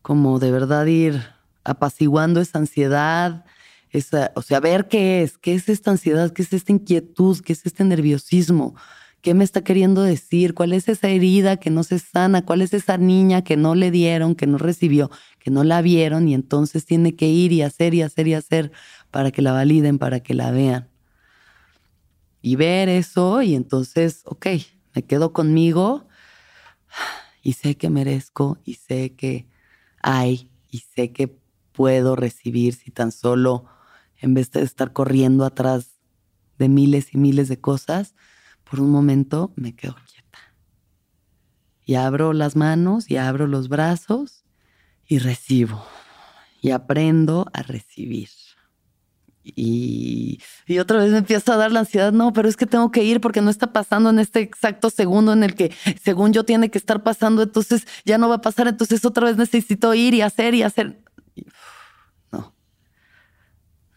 como 0.01 0.39
de 0.39 0.51
verdad 0.51 0.85
ir 0.87 1.23
apaciguando 1.63 2.41
esa 2.41 2.59
ansiedad, 2.59 3.45
esa, 3.89 4.33
o 4.35 4.41
sea, 4.41 4.59
ver 4.59 4.89
qué 4.89 5.21
es, 5.23 5.37
qué 5.37 5.53
es 5.53 5.69
esta 5.69 5.89
ansiedad, 5.89 6.33
qué 6.33 6.41
es 6.41 6.51
esta 6.51 6.73
inquietud, 6.73 7.39
qué 7.39 7.53
es 7.53 7.65
este 7.65 7.85
nerviosismo, 7.85 8.75
qué 9.21 9.33
me 9.33 9.45
está 9.45 9.63
queriendo 9.63 10.01
decir, 10.01 10.53
cuál 10.53 10.73
es 10.73 10.89
esa 10.89 11.07
herida 11.07 11.55
que 11.55 11.69
no 11.69 11.83
se 11.83 11.97
sana, 11.97 12.43
cuál 12.43 12.61
es 12.61 12.73
esa 12.73 12.97
niña 12.97 13.41
que 13.41 13.55
no 13.55 13.73
le 13.73 13.89
dieron, 13.89 14.35
que 14.35 14.47
no 14.47 14.57
recibió, 14.57 15.09
que 15.39 15.49
no 15.49 15.63
la 15.63 15.81
vieron 15.81 16.27
y 16.27 16.33
entonces 16.33 16.85
tiene 16.85 17.15
que 17.15 17.29
ir 17.29 17.53
y 17.53 17.61
hacer 17.61 17.93
y 17.93 18.01
hacer 18.01 18.27
y 18.27 18.33
hacer 18.33 18.73
para 19.11 19.31
que 19.31 19.41
la 19.41 19.53
validen, 19.53 19.97
para 19.97 20.19
que 20.19 20.33
la 20.33 20.51
vean. 20.51 20.90
Y 22.41 22.55
ver 22.55 22.89
eso 22.89 23.41
y 23.41 23.55
entonces, 23.55 24.23
ok, 24.25 24.47
me 24.95 25.03
quedo 25.03 25.33
conmigo 25.33 26.07
y 27.43 27.53
sé 27.53 27.77
que 27.77 27.89
merezco 27.89 28.59
y 28.63 28.75
sé 28.75 29.15
que 29.15 29.47
hay 30.01 30.49
y 30.69 30.79
sé 30.79 31.11
que 31.11 31.39
puedo 31.71 32.15
recibir 32.15 32.73
si 32.73 32.91
tan 32.91 33.11
solo, 33.11 33.65
en 34.17 34.33
vez 34.33 34.51
de 34.51 34.61
estar 34.61 34.93
corriendo 34.93 35.45
atrás 35.45 35.99
de 36.57 36.69
miles 36.69 37.13
y 37.13 37.17
miles 37.17 37.47
de 37.47 37.59
cosas, 37.59 38.13
por 38.69 38.79
un 38.79 38.91
momento 38.91 39.51
me 39.55 39.75
quedo 39.75 39.95
quieta. 39.95 40.39
Y 41.83 41.95
abro 41.95 42.33
las 42.33 42.55
manos 42.55 43.09
y 43.09 43.17
abro 43.17 43.47
los 43.47 43.67
brazos 43.67 44.45
y 45.07 45.19
recibo. 45.19 45.83
Y 46.61 46.69
aprendo 46.69 47.47
a 47.53 47.63
recibir. 47.63 48.29
Y, 49.43 50.39
otra 50.79 50.99
vez 50.99 51.11
me 51.11 51.17
empieza 51.17 51.53
a 51.53 51.57
dar 51.57 51.71
la 51.71 51.81
ansiedad, 51.81 52.11
no, 52.11 52.31
pero 52.31 52.47
es 52.47 52.55
que 52.55 52.67
tengo 52.67 52.91
que 52.91 53.03
ir 53.03 53.19
porque 53.21 53.41
no 53.41 53.49
está 53.49 53.73
pasando 53.73 54.09
en 54.09 54.19
este 54.19 54.41
exacto 54.41 54.89
segundo 54.89 55.33
en 55.33 55.43
el 55.43 55.55
que 55.55 55.73
según 56.01 56.31
yo 56.31 56.45
tiene 56.45 56.69
que 56.69 56.77
estar 56.77 57.03
pasando, 57.03 57.41
entonces 57.41 57.87
ya 58.05 58.17
no 58.17 58.29
va 58.29 58.35
a 58.35 58.41
pasar, 58.41 58.67
entonces 58.67 59.03
otra 59.03 59.25
vez 59.25 59.37
necesito 59.37 59.93
ir 59.93 60.13
y 60.13 60.21
hacer 60.21 60.53
y 60.53 60.63
hacer. 60.63 61.03
No, 62.31 62.53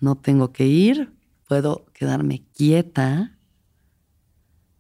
no 0.01 0.17
tengo 0.17 0.53
que 0.53 0.67
ir, 0.67 1.13
puedo 1.47 1.85
quedarme 1.93 2.47
quieta 2.55 3.39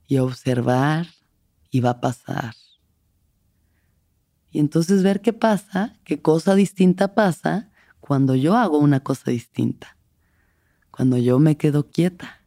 y 0.06 0.18
observar 0.18 1.06
y 1.70 1.80
va 1.80 1.90
a 1.90 2.00
pasar. 2.00 2.54
Y 4.50 4.60
entonces 4.60 5.02
ver 5.02 5.20
qué 5.20 5.32
pasa, 5.32 5.98
qué 6.04 6.22
cosa 6.22 6.54
distinta 6.54 7.14
pasa 7.14 7.70
cuando 8.00 8.34
yo 8.34 8.56
hago 8.56 8.78
una 8.78 9.00
cosa 9.00 9.30
distinta 9.30 9.93
cuando 10.94 11.16
yo 11.16 11.40
me 11.40 11.56
quedo 11.56 11.90
quieta 11.90 12.40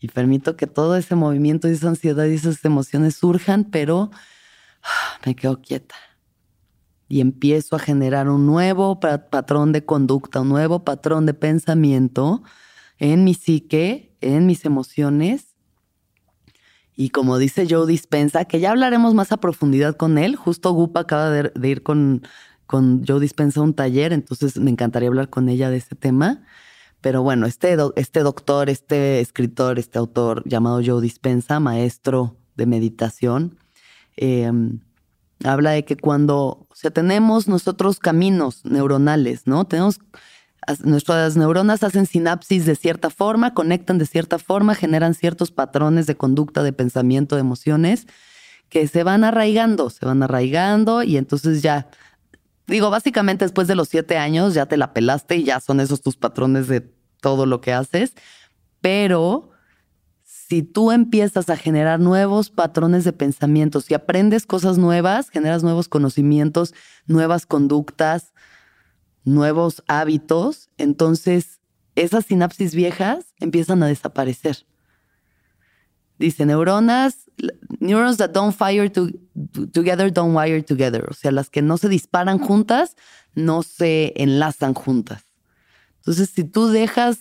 y 0.00 0.08
permito 0.08 0.56
que 0.56 0.66
todo 0.66 0.96
ese 0.96 1.14
movimiento 1.16 1.68
y 1.68 1.72
esa 1.72 1.88
ansiedad 1.88 2.24
y 2.24 2.34
esas 2.34 2.64
emociones 2.64 3.16
surjan, 3.16 3.64
pero 3.64 4.10
ah, 4.82 5.18
me 5.26 5.36
quedo 5.36 5.60
quieta. 5.60 5.96
Y 7.08 7.20
empiezo 7.20 7.76
a 7.76 7.78
generar 7.78 8.30
un 8.30 8.46
nuevo 8.46 9.00
patrón 9.00 9.72
de 9.72 9.84
conducta, 9.84 10.40
un 10.40 10.48
nuevo 10.48 10.82
patrón 10.82 11.26
de 11.26 11.34
pensamiento 11.34 12.42
en 12.98 13.24
mi 13.24 13.34
psique, 13.34 14.16
en 14.22 14.46
mis 14.46 14.64
emociones. 14.64 15.48
Y 16.96 17.10
como 17.10 17.36
dice 17.36 17.66
Joe 17.68 17.86
Dispensa, 17.86 18.46
que 18.46 18.60
ya 18.60 18.70
hablaremos 18.70 19.12
más 19.12 19.30
a 19.30 19.36
profundidad 19.36 19.94
con 19.96 20.16
él, 20.16 20.36
justo 20.36 20.72
Gupa 20.72 21.00
acaba 21.00 21.28
de, 21.28 21.68
ir 21.68 21.82
con, 21.82 22.22
con 22.66 23.04
Joe 23.06 23.20
Dispensa 23.20 23.60
a 23.60 23.64
un 23.64 23.74
taller, 23.74 24.14
entonces 24.14 24.56
me 24.56 24.70
encantaría 24.70 25.10
hablar 25.10 25.28
con 25.28 25.50
ella 25.50 25.68
de 25.68 25.76
ese 25.76 25.94
tema 25.94 26.46
pero 27.00 27.22
bueno, 27.22 27.46
este, 27.46 27.76
este 27.96 28.20
doctor, 28.20 28.68
este 28.68 29.20
escritor, 29.20 29.78
este 29.78 29.98
autor 29.98 30.42
llamado 30.46 30.80
Joe 30.84 31.00
Dispensa, 31.00 31.60
maestro 31.60 32.36
de 32.56 32.66
meditación, 32.66 33.58
em, 34.16 34.80
habla 35.44 35.70
de 35.70 35.84
que 35.84 35.96
cuando, 35.96 36.66
o 36.68 36.74
sea, 36.74 36.90
tenemos 36.90 37.48
nosotros 37.48 37.98
caminos 37.98 38.64
neuronales, 38.64 39.46
¿no? 39.46 39.64
Tenemos, 39.64 39.98
nuestras 40.84 41.36
neuronas 41.36 41.82
hacen 41.82 42.06
sinapsis 42.06 42.66
de 42.66 42.76
cierta 42.76 43.08
forma, 43.08 43.54
conectan 43.54 43.98
de 43.98 44.06
cierta 44.06 44.38
forma, 44.38 44.74
generan 44.74 45.14
ciertos 45.14 45.50
patrones 45.50 46.06
de 46.06 46.16
conducta, 46.16 46.62
de 46.62 46.72
pensamiento, 46.72 47.34
de 47.36 47.40
emociones 47.40 48.06
que 48.68 48.86
se 48.86 49.02
van 49.02 49.24
arraigando, 49.24 49.90
se 49.90 50.04
van 50.04 50.22
arraigando 50.22 51.02
y 51.02 51.16
entonces 51.16 51.62
ya 51.62 51.88
Digo, 52.70 52.88
básicamente 52.88 53.44
después 53.44 53.66
de 53.66 53.74
los 53.74 53.88
siete 53.88 54.16
años 54.16 54.54
ya 54.54 54.66
te 54.66 54.76
la 54.76 54.92
pelaste 54.92 55.36
y 55.36 55.42
ya 55.42 55.58
son 55.58 55.80
esos 55.80 56.02
tus 56.02 56.16
patrones 56.16 56.68
de 56.68 56.80
todo 57.20 57.44
lo 57.44 57.60
que 57.60 57.72
haces. 57.72 58.14
Pero 58.80 59.50
si 60.22 60.62
tú 60.62 60.92
empiezas 60.92 61.50
a 61.50 61.56
generar 61.56 61.98
nuevos 61.98 62.48
patrones 62.48 63.02
de 63.02 63.12
pensamiento, 63.12 63.80
si 63.80 63.92
aprendes 63.94 64.46
cosas 64.46 64.78
nuevas, 64.78 65.30
generas 65.30 65.64
nuevos 65.64 65.88
conocimientos, 65.88 66.72
nuevas 67.06 67.44
conductas, 67.44 68.34
nuevos 69.24 69.82
hábitos, 69.88 70.70
entonces 70.78 71.60
esas 71.96 72.26
sinapsis 72.26 72.76
viejas 72.76 73.34
empiezan 73.40 73.82
a 73.82 73.88
desaparecer. 73.88 74.64
Dice, 76.20 76.46
neuronas, 76.46 77.29
neurons 77.80 78.18
that 78.18 78.32
don't 78.32 78.54
fire 78.54 78.90
together 79.72 80.12
don't 80.12 80.34
wire 80.34 80.62
together. 80.62 81.06
O 81.10 81.14
sea, 81.14 81.30
las 81.30 81.50
que 81.50 81.62
no 81.62 81.76
se 81.78 81.88
disparan 81.88 82.38
juntas, 82.38 82.96
no 83.34 83.62
se 83.62 84.12
enlazan 84.16 84.74
juntas. 84.74 85.26
Entonces, 85.98 86.30
si 86.30 86.44
tú 86.44 86.68
dejas 86.68 87.18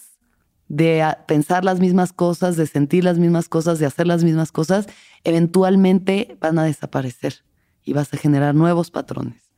de 0.67 1.03
pensar 1.27 1.65
las 1.65 1.79
mismas 1.79 2.13
cosas, 2.13 2.55
de 2.55 2.67
sentir 2.67 3.03
las 3.03 3.17
mismas 3.17 3.49
cosas, 3.49 3.79
de 3.79 3.85
hacer 3.85 4.07
las 4.07 4.23
mismas 4.23 4.51
cosas, 4.51 4.87
eventualmente 5.23 6.37
van 6.39 6.59
a 6.59 6.63
desaparecer 6.63 7.43
y 7.83 7.93
vas 7.93 8.13
a 8.13 8.17
generar 8.17 8.55
nuevos 8.55 8.91
patrones. 8.91 9.49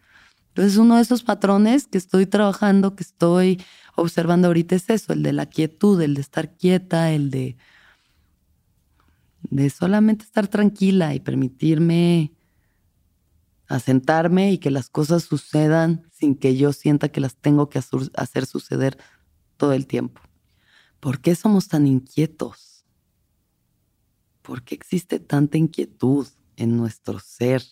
Entonces, 0.50 0.78
uno 0.78 0.96
de 0.96 1.02
esos 1.02 1.24
patrones 1.24 1.88
que 1.88 1.98
estoy 1.98 2.26
trabajando, 2.26 2.96
que 2.96 3.04
estoy 3.04 3.62
observando 3.96 4.48
ahorita 4.48 4.76
es 4.76 4.90
eso, 4.90 5.14
el 5.14 5.24
de 5.24 5.34
la 5.34 5.46
quietud, 5.46 6.02
el 6.02 6.14
de 6.14 6.22
estar 6.22 6.56
quieta, 6.56 7.12
el 7.12 7.30
de 7.30 7.58
de 9.50 9.70
solamente 9.70 10.26
estar 10.26 10.48
tranquila 10.48 11.16
y 11.16 11.20
permitirme 11.20 12.34
asentarme 13.68 14.52
y 14.52 14.58
que 14.58 14.72
las 14.72 14.90
cosas 14.90 15.24
sucedan 15.24 16.04
sin 16.12 16.36
que 16.36 16.56
yo 16.56 16.74
sienta 16.74 17.10
que 17.10 17.22
las 17.22 17.36
tengo 17.36 17.70
que 17.70 17.80
hacer 17.80 18.46
suceder 18.46 18.98
todo 19.58 19.74
el 19.74 19.88
tiempo. 19.88 20.22
¿Por 21.00 21.22
qué 21.22 21.36
somos 21.36 21.68
tan 21.68 21.88
inquietos? 21.88 22.86
¿Por 24.42 24.64
qué 24.64 24.76
existe 24.76 25.20
tanta 25.20 25.58
inquietud 25.58 26.28
en 26.58 26.78
nuestro 26.78 27.20
ser? 27.20 27.64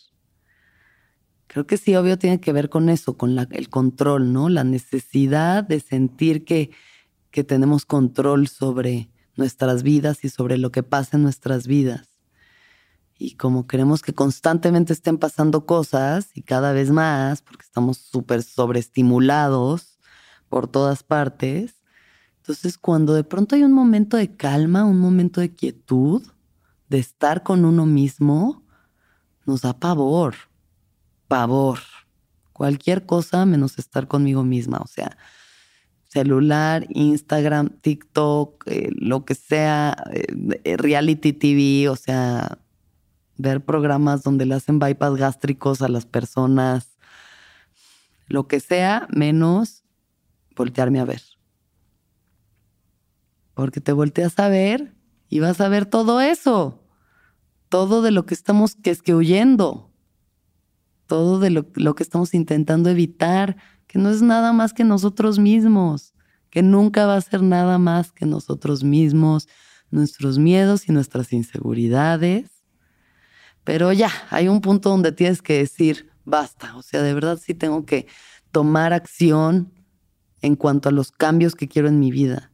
Creo 1.46 1.66
que 1.66 1.76
sí, 1.76 1.94
obvio, 1.96 2.18
tiene 2.18 2.40
que 2.40 2.52
ver 2.52 2.70
con 2.70 2.88
eso, 2.88 3.16
con 3.16 3.38
el 3.38 3.68
control, 3.68 4.32
¿no? 4.32 4.48
La 4.48 4.64
necesidad 4.64 5.64
de 5.64 5.80
sentir 5.80 6.44
que, 6.44 6.70
que 7.30 7.44
tenemos 7.44 7.84
control 7.84 8.48
sobre 8.48 9.09
nuestras 9.36 9.82
vidas 9.82 10.24
y 10.24 10.28
sobre 10.28 10.58
lo 10.58 10.70
que 10.70 10.82
pasa 10.82 11.16
en 11.16 11.22
nuestras 11.22 11.66
vidas. 11.66 12.08
Y 13.18 13.36
como 13.36 13.66
queremos 13.66 14.00
que 14.00 14.14
constantemente 14.14 14.92
estén 14.92 15.18
pasando 15.18 15.66
cosas 15.66 16.30
y 16.34 16.42
cada 16.42 16.72
vez 16.72 16.90
más, 16.90 17.42
porque 17.42 17.64
estamos 17.64 17.98
súper 17.98 18.42
sobreestimulados 18.42 19.98
por 20.48 20.68
todas 20.68 21.02
partes, 21.02 21.74
entonces 22.38 22.78
cuando 22.78 23.12
de 23.12 23.24
pronto 23.24 23.54
hay 23.54 23.62
un 23.62 23.72
momento 23.72 24.16
de 24.16 24.34
calma, 24.34 24.84
un 24.84 24.98
momento 24.98 25.40
de 25.42 25.54
quietud, 25.54 26.22
de 26.88 26.98
estar 26.98 27.42
con 27.42 27.64
uno 27.64 27.84
mismo, 27.84 28.64
nos 29.44 29.60
da 29.60 29.78
pavor, 29.78 30.34
pavor. 31.28 31.80
Cualquier 32.52 33.06
cosa 33.06 33.46
menos 33.46 33.78
estar 33.78 34.08
conmigo 34.08 34.44
misma. 34.44 34.78
O 34.78 34.86
sea, 34.86 35.16
celular, 36.10 36.86
Instagram, 36.90 37.68
TikTok, 37.80 38.64
eh, 38.66 38.90
lo 38.96 39.24
que 39.24 39.36
sea, 39.36 39.96
eh, 40.12 40.76
reality 40.76 41.32
TV, 41.32 41.88
o 41.88 41.94
sea, 41.94 42.58
ver 43.36 43.64
programas 43.64 44.24
donde 44.24 44.44
le 44.44 44.56
hacen 44.56 44.80
bypass 44.80 45.14
gástricos 45.16 45.82
a 45.82 45.88
las 45.88 46.06
personas, 46.06 46.96
lo 48.26 48.48
que 48.48 48.58
sea, 48.58 49.06
menos 49.14 49.84
voltearme 50.56 50.98
a 50.98 51.04
ver. 51.04 51.22
Porque 53.54 53.80
te 53.80 53.92
volteas 53.92 54.36
a 54.40 54.48
ver 54.48 54.92
y 55.28 55.38
vas 55.38 55.60
a 55.60 55.68
ver 55.68 55.86
todo 55.86 56.20
eso, 56.20 56.82
todo 57.68 58.02
de 58.02 58.10
lo 58.10 58.26
que 58.26 58.34
estamos 58.34 58.74
que 58.74 58.90
es 58.90 59.00
que 59.00 59.14
huyendo, 59.14 59.92
todo 61.06 61.38
de 61.38 61.50
lo 61.50 61.94
que 61.94 62.02
estamos 62.02 62.34
intentando 62.34 62.90
evitar, 62.90 63.56
que 63.90 63.98
no 63.98 64.08
es 64.08 64.22
nada 64.22 64.52
más 64.52 64.72
que 64.72 64.84
nosotros 64.84 65.40
mismos, 65.40 66.14
que 66.48 66.62
nunca 66.62 67.06
va 67.06 67.16
a 67.16 67.20
ser 67.20 67.42
nada 67.42 67.76
más 67.76 68.12
que 68.12 68.24
nosotros 68.24 68.84
mismos, 68.84 69.48
nuestros 69.90 70.38
miedos 70.38 70.88
y 70.88 70.92
nuestras 70.92 71.32
inseguridades. 71.32 72.48
Pero 73.64 73.92
ya, 73.92 74.12
hay 74.30 74.46
un 74.46 74.60
punto 74.60 74.90
donde 74.90 75.10
tienes 75.10 75.42
que 75.42 75.54
decir, 75.54 76.08
basta, 76.24 76.76
o 76.76 76.82
sea, 76.82 77.02
de 77.02 77.12
verdad 77.12 77.40
sí 77.44 77.52
tengo 77.52 77.84
que 77.84 78.06
tomar 78.52 78.92
acción 78.92 79.72
en 80.40 80.54
cuanto 80.54 80.88
a 80.88 80.92
los 80.92 81.10
cambios 81.10 81.56
que 81.56 81.66
quiero 81.66 81.88
en 81.88 81.98
mi 81.98 82.12
vida. 82.12 82.52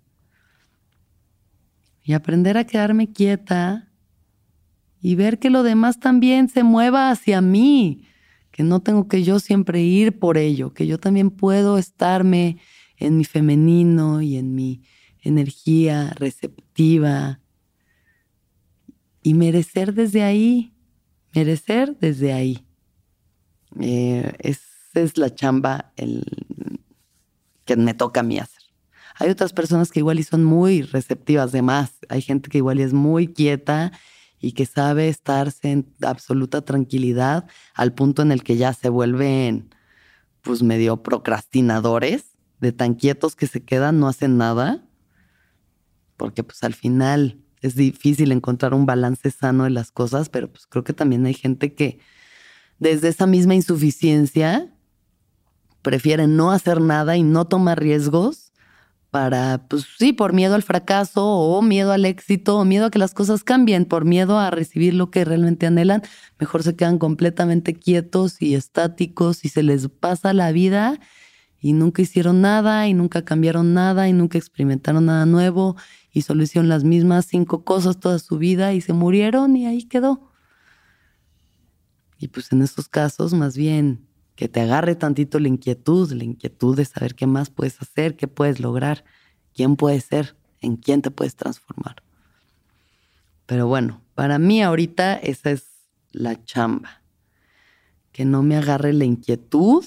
Y 2.02 2.14
aprender 2.14 2.56
a 2.56 2.64
quedarme 2.64 3.12
quieta 3.12 3.92
y 5.02 5.16
ver 5.16 5.38
que 5.38 5.50
lo 5.50 5.64
demás 5.64 6.00
también 6.00 6.48
se 6.48 6.62
mueva 6.62 7.10
hacia 7.10 7.42
mí, 7.42 8.08
que 8.56 8.62
no 8.62 8.80
tengo 8.80 9.06
que 9.06 9.22
yo 9.22 9.38
siempre 9.38 9.82
ir 9.82 10.18
por 10.18 10.38
ello, 10.38 10.72
que 10.72 10.86
yo 10.86 10.98
también 10.98 11.30
puedo 11.30 11.76
estarme 11.76 12.56
en 12.96 13.18
mi 13.18 13.24
femenino 13.26 14.22
y 14.22 14.38
en 14.38 14.54
mi 14.54 14.80
energía 15.20 16.14
receptiva 16.16 17.38
y 19.22 19.34
merecer 19.34 19.92
desde 19.92 20.22
ahí, 20.22 20.72
merecer 21.34 21.98
desde 21.98 22.32
ahí. 22.32 22.66
Eh, 23.78 24.32
esa 24.38 24.62
es 24.94 25.18
la 25.18 25.34
chamba 25.34 25.92
el, 25.98 26.24
que 27.66 27.76
me 27.76 27.92
toca 27.92 28.20
a 28.20 28.22
mí 28.22 28.38
hacer. 28.38 28.62
Hay 29.16 29.28
otras 29.28 29.52
personas 29.52 29.90
que 29.90 30.00
igual 30.00 30.18
y 30.18 30.22
son 30.22 30.44
muy 30.44 30.80
receptivas 30.80 31.52
de 31.52 31.60
más. 31.60 31.92
Hay 32.08 32.22
gente 32.22 32.48
que 32.48 32.56
igual 32.56 32.80
y 32.80 32.84
es 32.84 32.94
muy 32.94 33.28
quieta 33.28 33.92
y 34.40 34.52
que 34.52 34.66
sabe 34.66 35.08
estarse 35.08 35.70
en 35.70 35.94
absoluta 36.02 36.62
tranquilidad 36.62 37.46
al 37.74 37.94
punto 37.94 38.22
en 38.22 38.32
el 38.32 38.42
que 38.42 38.56
ya 38.56 38.72
se 38.72 38.88
vuelven 38.88 39.74
pues 40.42 40.62
medio 40.62 41.02
procrastinadores, 41.02 42.24
de 42.60 42.72
tan 42.72 42.94
quietos 42.94 43.36
que 43.36 43.46
se 43.46 43.64
quedan, 43.64 44.00
no 44.00 44.08
hacen 44.08 44.38
nada, 44.38 44.86
porque 46.16 46.42
pues 46.42 46.62
al 46.62 46.74
final 46.74 47.42
es 47.60 47.74
difícil 47.74 48.32
encontrar 48.32 48.72
un 48.72 48.86
balance 48.86 49.30
sano 49.30 49.64
de 49.64 49.70
las 49.70 49.90
cosas, 49.90 50.28
pero 50.28 50.50
pues 50.50 50.66
creo 50.66 50.84
que 50.84 50.92
también 50.92 51.26
hay 51.26 51.34
gente 51.34 51.74
que 51.74 51.98
desde 52.78 53.08
esa 53.08 53.26
misma 53.26 53.54
insuficiencia 53.54 54.72
prefiere 55.82 56.26
no 56.26 56.50
hacer 56.50 56.80
nada 56.80 57.16
y 57.16 57.22
no 57.22 57.46
tomar 57.46 57.80
riesgos 57.80 58.45
para, 59.16 59.66
pues 59.68 59.86
sí, 59.98 60.12
por 60.12 60.34
miedo 60.34 60.54
al 60.54 60.62
fracaso 60.62 61.24
o 61.24 61.62
miedo 61.62 61.90
al 61.90 62.04
éxito 62.04 62.58
o 62.58 62.66
miedo 62.66 62.84
a 62.84 62.90
que 62.90 62.98
las 62.98 63.14
cosas 63.14 63.44
cambien, 63.44 63.86
por 63.86 64.04
miedo 64.04 64.38
a 64.38 64.50
recibir 64.50 64.92
lo 64.92 65.10
que 65.10 65.24
realmente 65.24 65.64
anhelan, 65.66 66.02
mejor 66.38 66.62
se 66.62 66.76
quedan 66.76 66.98
completamente 66.98 67.72
quietos 67.72 68.42
y 68.42 68.54
estáticos 68.54 69.46
y 69.46 69.48
se 69.48 69.62
les 69.62 69.88
pasa 69.88 70.34
la 70.34 70.52
vida 70.52 71.00
y 71.58 71.72
nunca 71.72 72.02
hicieron 72.02 72.42
nada 72.42 72.88
y 72.88 72.92
nunca 72.92 73.24
cambiaron 73.24 73.72
nada 73.72 74.06
y 74.06 74.12
nunca 74.12 74.36
experimentaron 74.36 75.06
nada 75.06 75.24
nuevo 75.24 75.76
y 76.12 76.20
solo 76.20 76.42
hicieron 76.42 76.68
las 76.68 76.84
mismas 76.84 77.24
cinco 77.24 77.64
cosas 77.64 77.98
toda 77.98 78.18
su 78.18 78.36
vida 78.36 78.74
y 78.74 78.82
se 78.82 78.92
murieron 78.92 79.56
y 79.56 79.64
ahí 79.64 79.84
quedó. 79.84 80.30
Y 82.18 82.28
pues 82.28 82.52
en 82.52 82.60
estos 82.60 82.86
casos, 82.86 83.32
más 83.32 83.56
bien, 83.56 84.06
que 84.36 84.48
te 84.48 84.60
agarre 84.60 84.94
tantito 84.94 85.40
la 85.40 85.48
inquietud, 85.48 86.12
la 86.12 86.22
inquietud 86.22 86.76
de 86.76 86.84
saber 86.84 87.14
qué 87.14 87.26
más 87.26 87.48
puedes 87.48 87.80
hacer, 87.80 88.16
qué 88.16 88.28
puedes 88.28 88.60
lograr, 88.60 89.04
quién 89.54 89.76
puedes 89.76 90.04
ser, 90.04 90.36
en 90.60 90.76
quién 90.76 91.00
te 91.00 91.10
puedes 91.10 91.36
transformar. 91.36 92.02
Pero 93.46 93.66
bueno, 93.66 94.02
para 94.14 94.38
mí 94.38 94.62
ahorita 94.62 95.14
esa 95.14 95.50
es 95.50 95.64
la 96.12 96.44
chamba. 96.44 97.02
Que 98.12 98.24
no 98.24 98.42
me 98.42 98.56
agarre 98.56 98.92
la 98.92 99.04
inquietud 99.04 99.84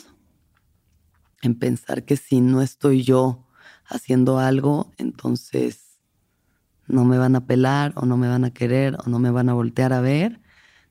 en 1.41 1.55
pensar 1.55 2.03
que 2.03 2.17
si 2.17 2.41
no 2.41 2.61
estoy 2.61 3.03
yo 3.03 3.45
haciendo 3.85 4.39
algo, 4.39 4.91
entonces 4.97 5.99
no 6.87 7.05
me 7.05 7.19
van 7.19 7.35
a 7.35 7.45
pelar 7.45 7.93
o 7.95 8.05
no 8.05 8.17
me 8.17 8.27
van 8.27 8.45
a 8.45 8.51
querer 8.51 8.97
o 9.05 9.09
no 9.09 9.19
me 9.19 9.29
van 9.29 9.49
a 9.49 9.53
voltear 9.53 9.93
a 9.93 10.01
ver. 10.01 10.41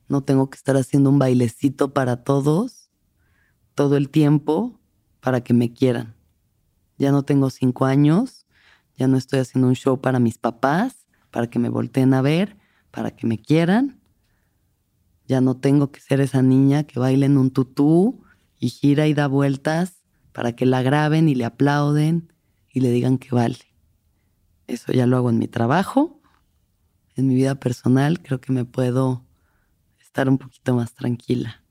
No 0.07 0.21
tengo 0.23 0.49
que 0.49 0.55
estar 0.55 0.77
haciendo 0.77 1.09
un 1.09 1.19
bailecito 1.19 1.93
para 1.93 2.23
todos 2.23 2.78
todo 3.79 3.95
el 3.95 4.09
tiempo 4.09 4.77
para 5.21 5.39
que 5.39 5.53
me 5.53 5.71
quieran. 5.71 6.13
Ya 6.97 7.13
no 7.13 7.23
tengo 7.23 7.49
cinco 7.49 7.85
años, 7.85 8.45
ya 8.97 9.07
no 9.07 9.15
estoy 9.15 9.39
haciendo 9.39 9.69
un 9.69 9.75
show 9.75 10.01
para 10.01 10.19
mis 10.19 10.37
papás, 10.37 11.07
para 11.31 11.49
que 11.49 11.59
me 11.59 11.69
volteen 11.69 12.13
a 12.13 12.21
ver, 12.21 12.57
para 12.91 13.11
que 13.11 13.25
me 13.25 13.37
quieran. 13.37 14.01
Ya 15.29 15.39
no 15.39 15.55
tengo 15.55 15.93
que 15.93 16.01
ser 16.01 16.19
esa 16.19 16.41
niña 16.41 16.83
que 16.83 16.99
baila 16.99 17.25
en 17.25 17.37
un 17.37 17.51
tutú 17.51 18.21
y 18.59 18.67
gira 18.67 19.07
y 19.07 19.13
da 19.13 19.27
vueltas 19.27 20.03
para 20.33 20.51
que 20.57 20.65
la 20.65 20.81
graben 20.81 21.29
y 21.29 21.35
le 21.35 21.45
aplauden 21.45 22.33
y 22.73 22.81
le 22.81 22.91
digan 22.91 23.17
que 23.17 23.33
vale. 23.33 23.59
Eso 24.67 24.91
ya 24.91 25.05
lo 25.05 25.15
hago 25.15 25.29
en 25.29 25.39
mi 25.39 25.47
trabajo, 25.47 26.19
en 27.15 27.27
mi 27.27 27.35
vida 27.35 27.55
personal, 27.55 28.21
creo 28.21 28.41
que 28.41 28.51
me 28.51 28.65
puedo 28.65 29.23
estar 30.01 30.27
un 30.27 30.37
poquito 30.37 30.75
más 30.75 30.93
tranquila. 30.95 31.63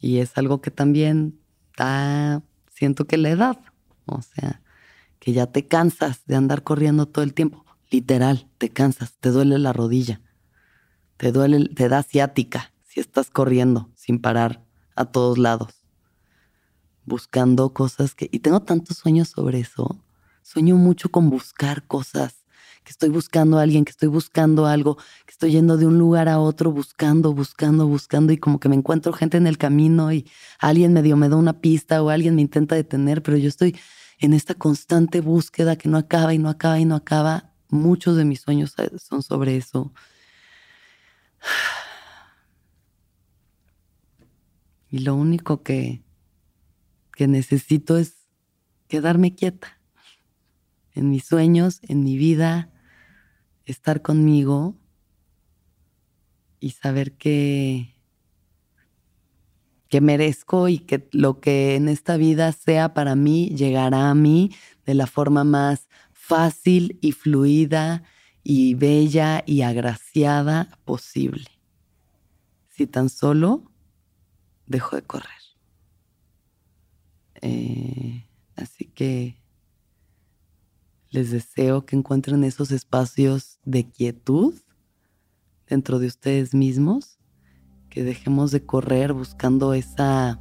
Y 0.00 0.18
es 0.18 0.36
algo 0.38 0.60
que 0.60 0.70
también 0.70 1.38
está, 1.70 2.42
siento 2.72 3.06
que 3.06 3.18
la 3.18 3.30
edad, 3.30 3.60
o 4.06 4.22
sea, 4.22 4.62
que 5.18 5.32
ya 5.32 5.46
te 5.46 5.68
cansas 5.68 6.24
de 6.26 6.36
andar 6.36 6.62
corriendo 6.62 7.06
todo 7.06 7.22
el 7.22 7.34
tiempo. 7.34 7.64
Literal, 7.90 8.48
te 8.58 8.70
cansas, 8.70 9.18
te 9.20 9.30
duele 9.30 9.58
la 9.58 9.72
rodilla, 9.72 10.20
te 11.16 11.32
duele, 11.32 11.68
te 11.68 11.88
da 11.88 12.02
ciática 12.02 12.72
si 12.82 13.00
estás 13.00 13.30
corriendo 13.30 13.90
sin 13.94 14.20
parar 14.20 14.64
a 14.96 15.04
todos 15.04 15.38
lados, 15.38 15.84
buscando 17.04 17.72
cosas 17.74 18.14
que... 18.14 18.28
Y 18.32 18.40
tengo 18.40 18.60
tantos 18.60 18.96
sueños 18.96 19.28
sobre 19.28 19.60
eso. 19.60 20.02
Sueño 20.42 20.76
mucho 20.76 21.10
con 21.10 21.30
buscar 21.30 21.86
cosas, 21.86 22.39
que 22.84 22.90
estoy 22.90 23.08
buscando 23.10 23.58
a 23.58 23.62
alguien, 23.62 23.84
que 23.84 23.90
estoy 23.90 24.08
buscando 24.08 24.66
algo, 24.66 24.96
que 25.26 25.32
estoy 25.32 25.52
yendo 25.52 25.76
de 25.76 25.86
un 25.86 25.98
lugar 25.98 26.28
a 26.28 26.38
otro 26.38 26.72
buscando, 26.72 27.32
buscando, 27.32 27.86
buscando 27.86 28.32
y 28.32 28.38
como 28.38 28.58
que 28.58 28.68
me 28.68 28.76
encuentro 28.76 29.12
gente 29.12 29.36
en 29.36 29.46
el 29.46 29.58
camino 29.58 30.12
y 30.12 30.26
alguien 30.58 30.92
medio 30.92 31.16
me 31.16 31.28
da 31.28 31.36
una 31.36 31.60
pista 31.60 32.02
o 32.02 32.10
alguien 32.10 32.34
me 32.34 32.42
intenta 32.42 32.74
detener, 32.74 33.22
pero 33.22 33.36
yo 33.36 33.48
estoy 33.48 33.78
en 34.18 34.32
esta 34.32 34.54
constante 34.54 35.20
búsqueda 35.20 35.76
que 35.76 35.88
no 35.88 35.98
acaba 35.98 36.34
y 36.34 36.38
no 36.38 36.48
acaba 36.48 36.78
y 36.78 36.84
no 36.84 36.96
acaba 36.96 37.50
Muchos 37.70 38.16
de 38.16 38.24
mis 38.24 38.40
sueños 38.40 38.74
son 38.98 39.22
sobre 39.22 39.56
eso. 39.56 39.92
Y 44.92 44.98
lo 44.98 45.14
único 45.14 45.62
que, 45.62 46.02
que 47.12 47.28
necesito 47.28 47.96
es 47.96 48.26
quedarme 48.88 49.36
quieta. 49.36 49.79
En 50.94 51.10
mis 51.10 51.24
sueños, 51.24 51.80
en 51.82 52.02
mi 52.02 52.16
vida, 52.16 52.70
estar 53.64 54.02
conmigo 54.02 54.76
y 56.58 56.70
saber 56.70 57.12
que, 57.12 57.94
que 59.88 60.00
merezco 60.00 60.68
y 60.68 60.78
que 60.78 61.08
lo 61.12 61.40
que 61.40 61.76
en 61.76 61.88
esta 61.88 62.16
vida 62.16 62.52
sea 62.52 62.94
para 62.94 63.16
mí 63.16 63.48
llegará 63.50 64.10
a 64.10 64.14
mí 64.14 64.50
de 64.84 64.94
la 64.94 65.06
forma 65.06 65.44
más 65.44 65.88
fácil 66.12 66.98
y 67.00 67.12
fluida 67.12 68.02
y 68.42 68.74
bella 68.74 69.42
y 69.46 69.62
agraciada 69.62 70.78
posible. 70.84 71.46
Si 72.68 72.86
tan 72.86 73.08
solo 73.08 73.70
dejo 74.66 74.96
de 74.96 75.02
correr. 75.02 75.40
Eh, 77.42 78.26
así 78.56 78.84
que 78.84 79.39
les 81.10 81.30
deseo 81.30 81.84
que 81.84 81.96
encuentren 81.96 82.44
esos 82.44 82.70
espacios 82.70 83.58
de 83.64 83.88
quietud 83.88 84.54
dentro 85.68 85.98
de 85.98 86.06
ustedes 86.06 86.54
mismos, 86.54 87.18
que 87.88 88.04
dejemos 88.04 88.52
de 88.52 88.64
correr 88.64 89.12
buscando 89.12 89.74
esa 89.74 90.40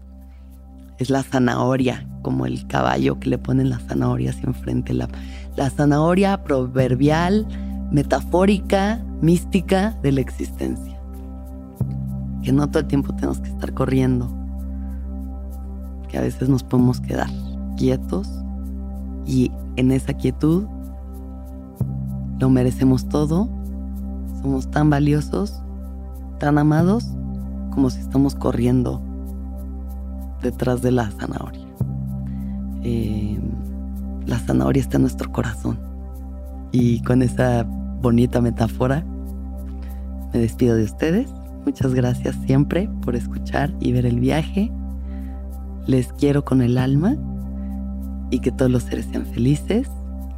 es 0.99 1.09
la 1.09 1.23
zanahoria, 1.23 2.07
como 2.21 2.45
el 2.45 2.67
caballo 2.67 3.19
que 3.19 3.29
le 3.29 3.37
ponen 3.37 3.69
la 3.69 3.79
zanahoria 3.79 4.31
hacia 4.31 4.47
enfrente. 4.47 4.93
La, 4.93 5.07
la 5.55 5.69
zanahoria 5.69 6.43
proverbial, 6.43 7.47
metafórica, 7.91 9.03
mística 9.21 9.97
de 10.03 10.11
la 10.11 10.21
existencia. 10.21 10.99
Que 12.43 12.51
no 12.51 12.67
todo 12.67 12.81
el 12.81 12.87
tiempo 12.87 13.15
tenemos 13.15 13.39
que 13.39 13.49
estar 13.49 13.73
corriendo. 13.73 14.29
Que 16.09 16.17
a 16.17 16.21
veces 16.21 16.49
nos 16.49 16.63
podemos 16.63 16.99
quedar 16.99 17.29
quietos 17.77 18.29
y 19.29 19.51
en 19.75 19.91
esa 19.91 20.15
quietud 20.15 20.65
lo 22.39 22.49
merecemos 22.49 23.07
todo. 23.07 23.47
Somos 24.41 24.71
tan 24.71 24.89
valiosos, 24.89 25.61
tan 26.39 26.57
amados 26.57 27.05
como 27.69 27.91
si 27.91 27.99
estamos 27.99 28.33
corriendo 28.33 29.03
detrás 30.41 30.81
de 30.81 30.91
la 30.91 31.11
zanahoria. 31.11 31.67
Eh, 32.81 33.39
la 34.25 34.39
zanahoria 34.39 34.81
está 34.81 34.97
en 34.97 35.03
nuestro 35.03 35.31
corazón. 35.31 35.79
Y 36.71 37.03
con 37.03 37.21
esa 37.21 37.67
bonita 38.01 38.41
metáfora, 38.41 39.05
me 40.33 40.39
despido 40.39 40.75
de 40.75 40.85
ustedes. 40.85 41.29
Muchas 41.65 41.93
gracias 41.93 42.35
siempre 42.47 42.89
por 43.03 43.15
escuchar 43.15 43.75
y 43.79 43.91
ver 43.91 44.07
el 44.07 44.19
viaje. 44.19 44.71
Les 45.85 46.11
quiero 46.13 46.43
con 46.43 46.63
el 46.63 46.79
alma 46.79 47.15
y 48.29 48.39
que 48.39 48.51
todos 48.51 48.71
los 48.71 48.83
seres 48.83 49.07
sean 49.11 49.25
felices, 49.25 49.87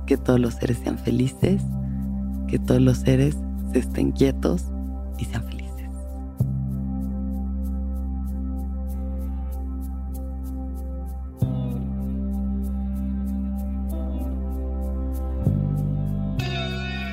que 0.06 0.18
todos 0.18 0.40
los 0.40 0.56
seres 0.56 0.80
sean 0.84 0.98
felices, 0.98 1.62
que 2.48 2.60
todos 2.60 2.82
los 2.82 2.98
seres 2.98 3.38
se 3.72 3.80
estén 3.80 4.12
quietos 4.12 4.66
y 5.18 5.26
sean 5.26 5.44
felices. 5.44 5.62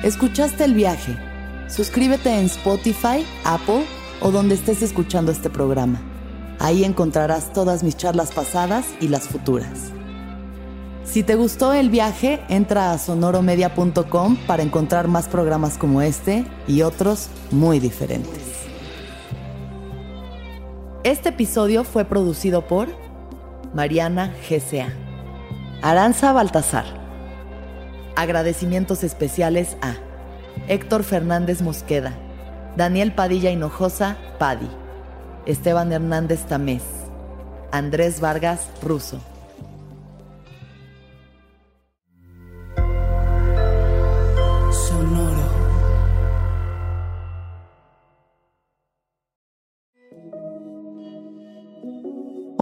¿Escuchaste 0.03 0.63
el 0.63 0.73
viaje? 0.73 1.17
Suscríbete 1.67 2.33
en 2.33 2.45
Spotify, 2.45 3.25
Apple 3.43 3.83
o 4.21 4.31
donde 4.31 4.55
estés 4.55 4.81
escuchando 4.81 5.31
este 5.31 5.49
programa. 5.49 6.01
Ahí 6.59 6.83
encontrarás 6.83 7.53
todas 7.53 7.83
mis 7.83 7.95
charlas 7.95 8.31
pasadas 8.31 8.85
y 9.01 9.07
las 9.07 9.27
futuras. 9.27 9.93
Si 11.09 11.23
te 11.23 11.33
gustó 11.33 11.73
el 11.73 11.89
viaje, 11.89 12.39
entra 12.49 12.91
a 12.91 12.99
sonoromedia.com 12.99 14.37
para 14.45 14.61
encontrar 14.61 15.07
más 15.07 15.27
programas 15.27 15.79
como 15.79 16.03
este 16.03 16.45
y 16.67 16.83
otros 16.83 17.29
muy 17.49 17.79
diferentes. 17.79 18.43
Este 21.03 21.29
episodio 21.29 21.83
fue 21.83 22.05
producido 22.05 22.67
por 22.67 22.89
Mariana 23.73 24.35
GCA, 24.47 24.93
Aranza 25.81 26.31
Baltasar. 26.31 26.85
Agradecimientos 28.15 29.03
especiales 29.03 29.77
a 29.81 29.95
Héctor 30.67 31.03
Fernández 31.03 31.63
Mosqueda, 31.63 32.13
Daniel 32.77 33.15
Padilla 33.15 33.49
Hinojosa, 33.49 34.15
Padi, 34.37 34.69
Esteban 35.47 35.91
Hernández 35.91 36.45
Tamés, 36.45 36.83
Andrés 37.71 38.21
Vargas 38.21 38.67
Russo. 38.83 39.19